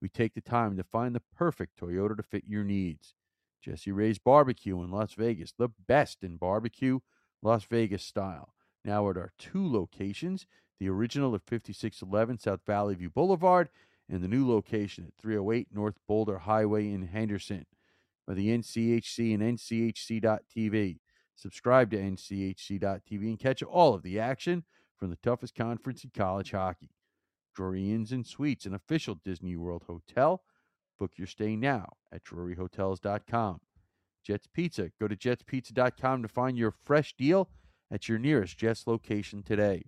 [0.00, 3.12] we take the time to find the perfect Toyota to fit your needs.
[3.60, 7.00] Jesse Ray's Barbecue in Las Vegas, the best in barbecue,
[7.42, 8.54] Las Vegas style.
[8.82, 10.46] Now at our two locations,
[10.80, 13.68] the original at 5611 South Valley View Boulevard
[14.08, 17.66] and the new location at 308 North Boulder Highway in Henderson.
[18.26, 21.00] By the NCHC and NCHC.TV.
[21.36, 24.64] Subscribe to NCHC.TV and catch all of the action
[24.96, 26.90] from the toughest conference in college hockey.
[27.54, 30.42] Drury Inns and Suites, an official Disney World hotel.
[30.98, 33.60] Book your stay now at druryhotels.com.
[34.24, 34.90] Jets Pizza.
[35.00, 37.48] Go to jetspizza.com to find your fresh deal
[37.90, 39.84] at your nearest Jets location today.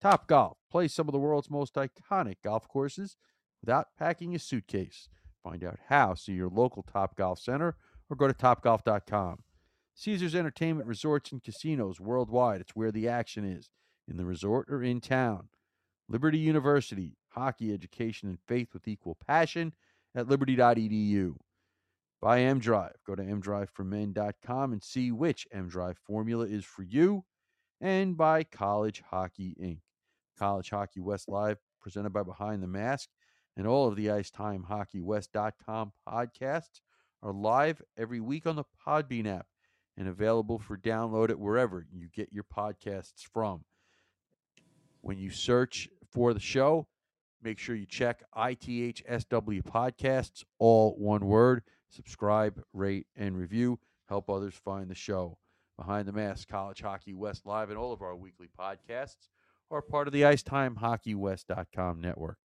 [0.00, 0.58] Top Golf.
[0.70, 3.16] Play some of the world's most iconic golf courses
[3.60, 5.08] without packing a suitcase.
[5.42, 6.14] Find out how.
[6.14, 7.76] See your local Top Golf Center
[8.08, 9.38] or go to topgolf.com.
[9.94, 12.60] Caesars Entertainment Resorts and Casinos worldwide.
[12.60, 13.70] It's where the action is,
[14.08, 15.48] in the resort or in town.
[16.08, 19.74] Liberty University, hockey education and faith with equal passion
[20.14, 21.34] at liberty.edu.
[22.20, 22.94] By MDrive.
[23.06, 27.24] Go to mdriveformen.com and see which MDrive formula is for you.
[27.80, 29.80] And by College Hockey Inc.
[30.38, 33.08] College Hockey West Live, presented by Behind the Mask,
[33.56, 36.80] and all of the Ice Time Hockey IceTimeHockeyWest.com podcasts
[37.22, 39.46] are live every week on the Podbean app
[39.96, 43.64] and available for download at wherever you get your podcasts from.
[45.06, 46.88] When you search for the show,
[47.40, 51.62] make sure you check ITHSW Podcasts, all one word.
[51.88, 53.78] Subscribe, rate, and review.
[54.08, 55.38] Help others find the show.
[55.78, 59.28] Behind the Mask, College Hockey West Live, and all of our weekly podcasts
[59.70, 62.38] are part of the IcetimeHockeyWest.com network.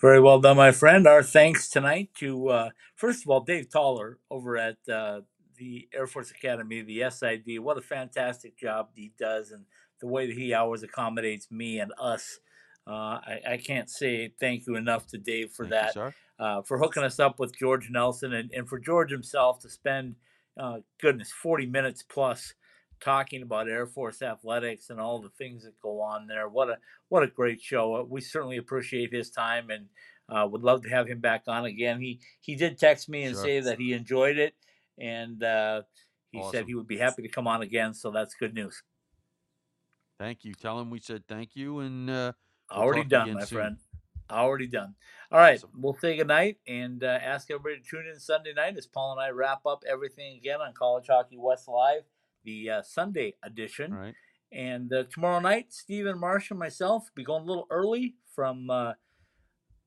[0.00, 1.08] Very well done, my friend.
[1.08, 5.22] Our thanks tonight to, uh, first of all, Dave Toller over at uh,
[5.56, 7.58] the Air Force Academy, the SID.
[7.58, 9.64] What a fantastic job he does, and
[10.00, 12.38] the way that he always accommodates me and us.
[12.86, 16.14] Uh, I, I can't say thank you enough to Dave for Thank that, sir.
[16.38, 20.14] uh, for hooking us up with George Nelson, and, and for George himself to spend,
[20.56, 22.54] uh, goodness, 40 minutes plus
[23.00, 26.48] talking about Air Force athletics and all the things that go on there.
[26.48, 26.78] What a
[27.08, 27.96] what a great show!
[27.96, 29.88] Uh, We certainly appreciate his time and
[30.28, 32.00] uh, would love to have him back on again.
[32.00, 33.44] He he did text me and Sure.
[33.44, 34.54] say that he enjoyed it,
[34.98, 35.82] and uh,
[36.30, 37.94] he said he would be happy to come on again.
[37.94, 38.82] So that's good news.
[40.18, 40.54] Thank you.
[40.54, 42.32] Tell him we said thank you and uh,
[42.70, 43.58] We'll Already done, my soon.
[43.58, 43.76] friend.
[44.30, 44.94] Already done.
[45.30, 45.70] All right, Awesome.
[45.78, 49.12] we'll say good night and uh, ask everybody to tune in Sunday night as Paul
[49.12, 52.02] and I wrap up everything again on College Hockey West Live,
[52.44, 53.94] the uh, Sunday edition.
[53.94, 54.14] right.
[54.52, 58.92] And uh, tomorrow night, Stephen Marcia and myself be going a little early from uh,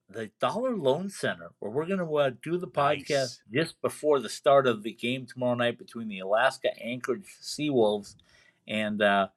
[0.10, 3.42] the Dollar Loan Center, where we're going to uh, do the podcast Nice.
[3.54, 8.16] just before the start of the game tomorrow night between the Alaska Anchorage Seawolves
[8.68, 9.28] and uh,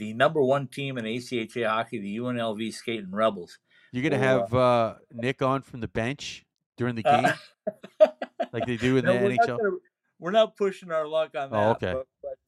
[0.00, 3.58] the number one team in ACHA hockey, the UNLV Skating Rebels.
[3.92, 6.44] You're gonna We'll, uh, have uh, Nick on from the bench
[6.76, 8.08] during the Uh, game,
[8.52, 9.58] like they do in no, the we're, not NHL.
[9.58, 9.76] gonna,
[10.18, 11.56] we're not pushing our luck on that.
[11.56, 11.94] Oh, okay.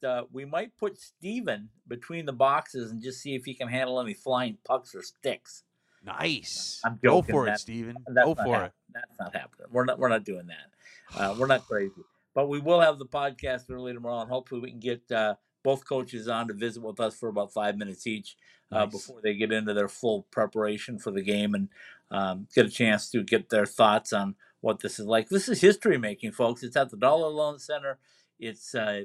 [0.01, 3.69] But, uh, we might put Steven between the boxes and just see if he can
[3.69, 5.62] handle any flying pucks or sticks.
[6.05, 6.81] Nice.
[6.85, 7.97] I'm Go for it, that- Steven.
[8.09, 8.73] That's Go not for it.
[8.93, 9.66] That's not happening.
[9.70, 9.99] We're not.
[9.99, 11.20] We're not doing that.
[11.20, 11.93] Uh, we're not crazy.
[12.35, 15.87] But we will have the podcast early tomorrow, and hopefully we can get uh, both
[15.87, 18.37] coaches on to visit with us for about five minutes each
[18.71, 18.93] uh, Nice.
[18.93, 21.69] before they get into their full preparation for the game and
[22.11, 25.29] um, get a chance to get their thoughts on what this is like.
[25.29, 26.63] This is history making, folks.
[26.63, 27.99] It's at the Dollar Loan Center.
[28.39, 29.05] It's uh,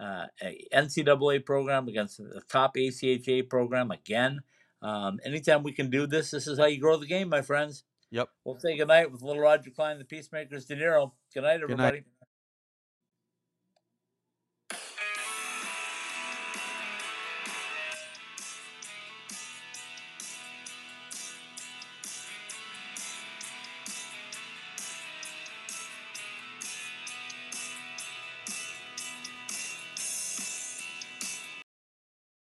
[0.00, 4.40] uh, a NCAA program against the top ACHA program again.
[4.82, 7.84] Um, anytime we can do this, this is how you grow the game, my friends.
[8.10, 8.28] Yep.
[8.44, 11.12] We'll say goodnight with little Roger Klein, the Peacemakers, De Niro.
[11.32, 11.96] Good night, Good everybody.
[11.98, 12.04] night.